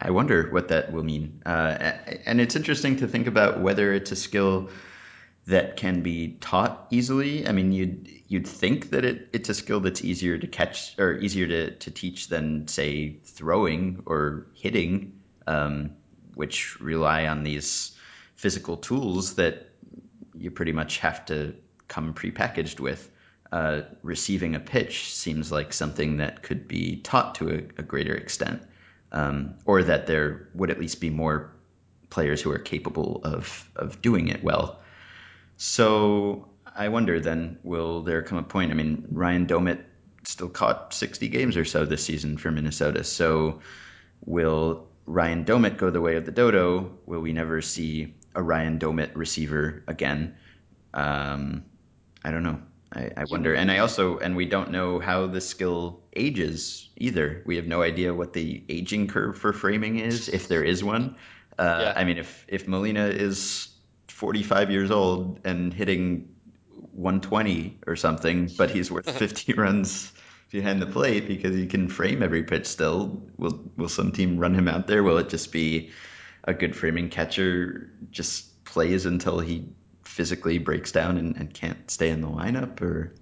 I 0.00 0.10
wonder 0.10 0.50
what 0.50 0.68
that 0.68 0.92
will 0.92 1.02
mean. 1.02 1.42
Uh, 1.46 1.92
and 2.26 2.40
it's 2.40 2.54
interesting 2.54 2.96
to 2.96 3.08
think 3.08 3.26
about 3.26 3.60
whether 3.60 3.92
it's 3.92 4.12
a 4.12 4.16
skill 4.16 4.70
that 5.46 5.76
can 5.76 6.02
be 6.02 6.36
taught 6.40 6.86
easily. 6.90 7.46
I 7.46 7.52
mean, 7.52 7.72
you'd 7.72 8.08
you'd 8.28 8.46
think 8.46 8.90
that 8.90 9.04
it, 9.04 9.28
it's 9.32 9.48
a 9.48 9.54
skill 9.54 9.80
that's 9.80 10.02
easier 10.02 10.38
to 10.38 10.46
catch 10.46 10.98
or 10.98 11.14
easier 11.18 11.46
to, 11.46 11.70
to 11.76 11.90
teach 11.90 12.28
than 12.28 12.66
say 12.68 13.20
throwing 13.24 14.02
or 14.06 14.46
hitting, 14.54 15.13
um, 15.46 15.90
which 16.34 16.80
rely 16.80 17.26
on 17.26 17.44
these 17.44 17.96
physical 18.36 18.76
tools 18.76 19.34
that 19.34 19.70
you 20.36 20.50
pretty 20.50 20.72
much 20.72 20.98
have 20.98 21.24
to 21.26 21.54
come 21.88 22.14
prepackaged 22.14 22.80
with. 22.80 23.10
Uh, 23.52 23.82
receiving 24.02 24.56
a 24.56 24.60
pitch 24.60 25.12
seems 25.14 25.52
like 25.52 25.72
something 25.72 26.16
that 26.16 26.42
could 26.42 26.66
be 26.66 26.96
taught 26.96 27.36
to 27.36 27.50
a, 27.50 27.80
a 27.80 27.82
greater 27.82 28.14
extent, 28.14 28.62
um, 29.12 29.54
or 29.64 29.84
that 29.84 30.06
there 30.06 30.48
would 30.54 30.70
at 30.70 30.80
least 30.80 31.00
be 31.00 31.10
more 31.10 31.52
players 32.10 32.42
who 32.42 32.50
are 32.50 32.58
capable 32.58 33.20
of 33.22 33.70
of 33.76 34.02
doing 34.02 34.28
it 34.28 34.42
well. 34.42 34.80
So 35.56 36.48
I 36.74 36.88
wonder 36.88 37.20
then, 37.20 37.58
will 37.62 38.02
there 38.02 38.22
come 38.22 38.38
a 38.38 38.42
point? 38.42 38.72
I 38.72 38.74
mean, 38.74 39.06
Ryan 39.10 39.46
Doumit 39.46 39.84
still 40.24 40.48
caught 40.48 40.92
60 40.94 41.28
games 41.28 41.56
or 41.56 41.64
so 41.64 41.84
this 41.84 42.04
season 42.04 42.38
for 42.38 42.50
Minnesota. 42.50 43.04
So 43.04 43.60
will 44.24 44.88
Ryan 45.06 45.44
Doumit 45.44 45.76
go 45.76 45.90
the 45.90 46.00
way 46.00 46.16
of 46.16 46.24
the 46.24 46.32
dodo? 46.32 46.98
Will 47.06 47.20
we 47.20 47.32
never 47.32 47.60
see 47.60 48.14
a 48.34 48.42
Ryan 48.42 48.78
Doumit 48.78 49.10
receiver 49.14 49.84
again? 49.86 50.36
Um, 50.92 51.64
I 52.24 52.30
don't 52.30 52.42
know. 52.42 52.60
I, 52.92 53.10
I 53.16 53.24
wonder. 53.24 53.54
And 53.54 53.70
I 53.70 53.78
also, 53.78 54.18
and 54.18 54.36
we 54.36 54.46
don't 54.46 54.70
know 54.70 55.00
how 55.00 55.26
the 55.26 55.40
skill 55.40 56.00
ages 56.14 56.88
either. 56.96 57.42
We 57.44 57.56
have 57.56 57.66
no 57.66 57.82
idea 57.82 58.14
what 58.14 58.32
the 58.32 58.62
aging 58.68 59.08
curve 59.08 59.36
for 59.36 59.52
framing 59.52 59.98
is, 59.98 60.28
if 60.28 60.48
there 60.48 60.62
is 60.62 60.82
one. 60.82 61.16
Uh, 61.58 61.78
Yeah. 61.82 61.92
I 61.96 62.04
mean, 62.04 62.18
if, 62.18 62.44
if 62.48 62.66
Molina 62.68 63.06
is 63.06 63.68
45 64.08 64.70
years 64.70 64.90
old 64.90 65.40
and 65.44 65.74
hitting 65.74 66.28
120 66.92 67.80
or 67.86 67.96
something, 67.96 68.50
but 68.56 68.70
he's 68.70 68.90
worth 68.90 69.10
50 69.18 69.52
runs 69.54 70.12
behind 70.50 70.80
the 70.80 70.86
plate 70.86 71.26
because 71.26 71.54
he 71.54 71.66
can 71.66 71.88
frame 71.88 72.22
every 72.22 72.42
pitch 72.42 72.66
still. 72.66 73.22
Will 73.36 73.64
will 73.76 73.88
some 73.88 74.12
team 74.12 74.38
run 74.38 74.54
him 74.54 74.68
out 74.68 74.86
there? 74.86 75.02
Will 75.02 75.18
it 75.18 75.28
just 75.28 75.52
be 75.52 75.90
a 76.44 76.54
good 76.54 76.76
framing 76.76 77.08
catcher 77.08 77.90
just 78.10 78.64
plays 78.64 79.06
until 79.06 79.38
he 79.40 79.68
physically 80.04 80.58
breaks 80.58 80.92
down 80.92 81.18
and, 81.18 81.36
and 81.36 81.52
can't 81.52 81.90
stay 81.90 82.10
in 82.10 82.20
the 82.20 82.28
lineup 82.28 82.80
or 82.80 83.14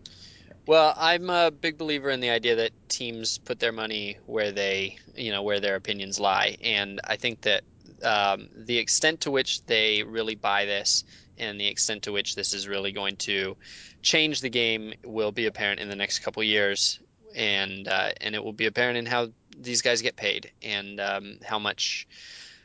Well, 0.67 0.93
I'm 0.97 1.31
a 1.31 1.51
big 1.51 1.79
believer 1.79 2.11
in 2.11 2.21
the 2.21 2.31
idea 2.31 2.57
that 2.57 2.71
teams 2.89 3.39
put 3.39 3.59
their 3.59 3.73
money 3.73 4.19
where 4.27 4.53
they, 4.53 4.99
you 5.15 5.31
know, 5.31 5.43
where 5.43 5.61
their 5.61 5.77
opinions 5.77 6.21
lie, 6.21 6.57
and 6.63 7.01
I 7.05 7.17
think 7.17 7.43
that 7.43 7.63
um, 8.03 8.49
the 8.55 8.79
extent 8.79 9.23
to 9.23 9.31
which 9.31 9.65
they 9.67 10.03
really 10.03 10.35
buy 10.35 10.65
this 10.67 11.05
and 11.39 11.59
the 11.59 11.67
extent 11.67 12.03
to 12.05 12.13
which 12.13 12.35
this 12.35 12.53
is 12.55 12.69
really 12.69 12.93
going 12.93 13.17
to 13.17 13.57
change 14.03 14.41
the 14.41 14.51
game 14.51 14.95
will 15.05 15.33
be 15.33 15.47
apparent 15.47 15.81
in 15.81 15.89
the 15.89 15.97
next 15.97 16.21
couple 16.21 16.43
years, 16.43 17.01
and 17.35 17.89
uh, 17.89 18.11
and 18.21 18.35
it 18.35 18.43
will 18.43 18.53
be 18.53 18.67
apparent 18.67 18.97
in 18.97 19.07
how 19.07 19.29
these 19.57 19.83
guys 19.83 20.03
get 20.03 20.17
paid 20.17 20.51
and 20.63 21.01
um, 21.01 21.39
how 21.45 21.59
much 21.59 22.07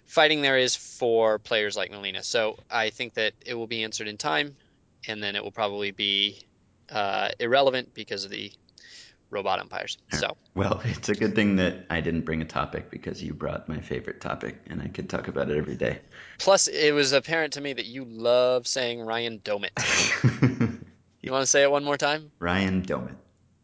fighting 0.06 0.42
there 0.42 0.58
is 0.58 0.76
for 0.76 1.40
players 1.40 1.76
like 1.76 1.92
Molina. 1.92 2.24
So 2.24 2.58
I 2.72 2.90
think 2.90 3.14
that 3.16 3.34
it 3.46 3.54
will 3.54 3.68
be 3.68 3.84
answered 3.84 4.08
in 4.08 4.18
time, 4.18 4.56
and 5.08 5.22
then 5.22 5.36
it 5.36 5.44
will 5.44 5.52
probably 5.52 5.92
be 5.92 6.42
uh, 6.90 7.30
irrelevant 7.40 7.94
because 7.94 8.24
of 8.24 8.32
the 8.32 8.52
robot 9.30 9.60
umpires. 9.60 9.98
So 10.14 10.38
well 10.56 10.82
it's 10.86 11.10
a 11.10 11.14
good 11.14 11.36
thing 11.36 11.58
that 11.58 11.86
i 11.90 12.02
didn't 12.02 12.22
bring 12.22 12.42
a 12.42 12.46
topic 12.46 12.90
because 12.90 13.22
you 13.22 13.34
brought 13.34 13.68
my 13.70 13.80
favorite 13.80 14.20
topic 14.22 14.58
and 14.68 14.82
i 14.82 14.88
could 14.88 15.10
talk 15.10 15.28
about 15.28 15.50
it 15.52 15.58
every 15.58 15.76
day 15.76 16.00
plus 16.40 16.68
it 16.68 16.94
was 16.94 17.12
apparent 17.12 17.54
to 17.54 17.62
me 17.62 17.74
that 17.74 17.86
you 17.86 18.06
love 18.06 18.66
saying 18.66 19.00
Ryan 19.02 19.40
Doumit. 19.40 19.70
You 21.22 21.34
want 21.34 21.44
to 21.44 21.48
say 21.48 21.62
it 21.62 21.70
one 21.70 21.84
more 21.84 21.98
time? 21.98 22.32
ryan 22.40 22.82
doumit 22.84 23.16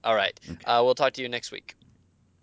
All 0.04 0.16
right. 0.16 0.38
Uh, 0.66 0.82
we'll 0.84 0.96
talk 0.96 1.14
to 1.14 1.22
you 1.22 1.30
next 1.30 1.52
week. 1.52 1.76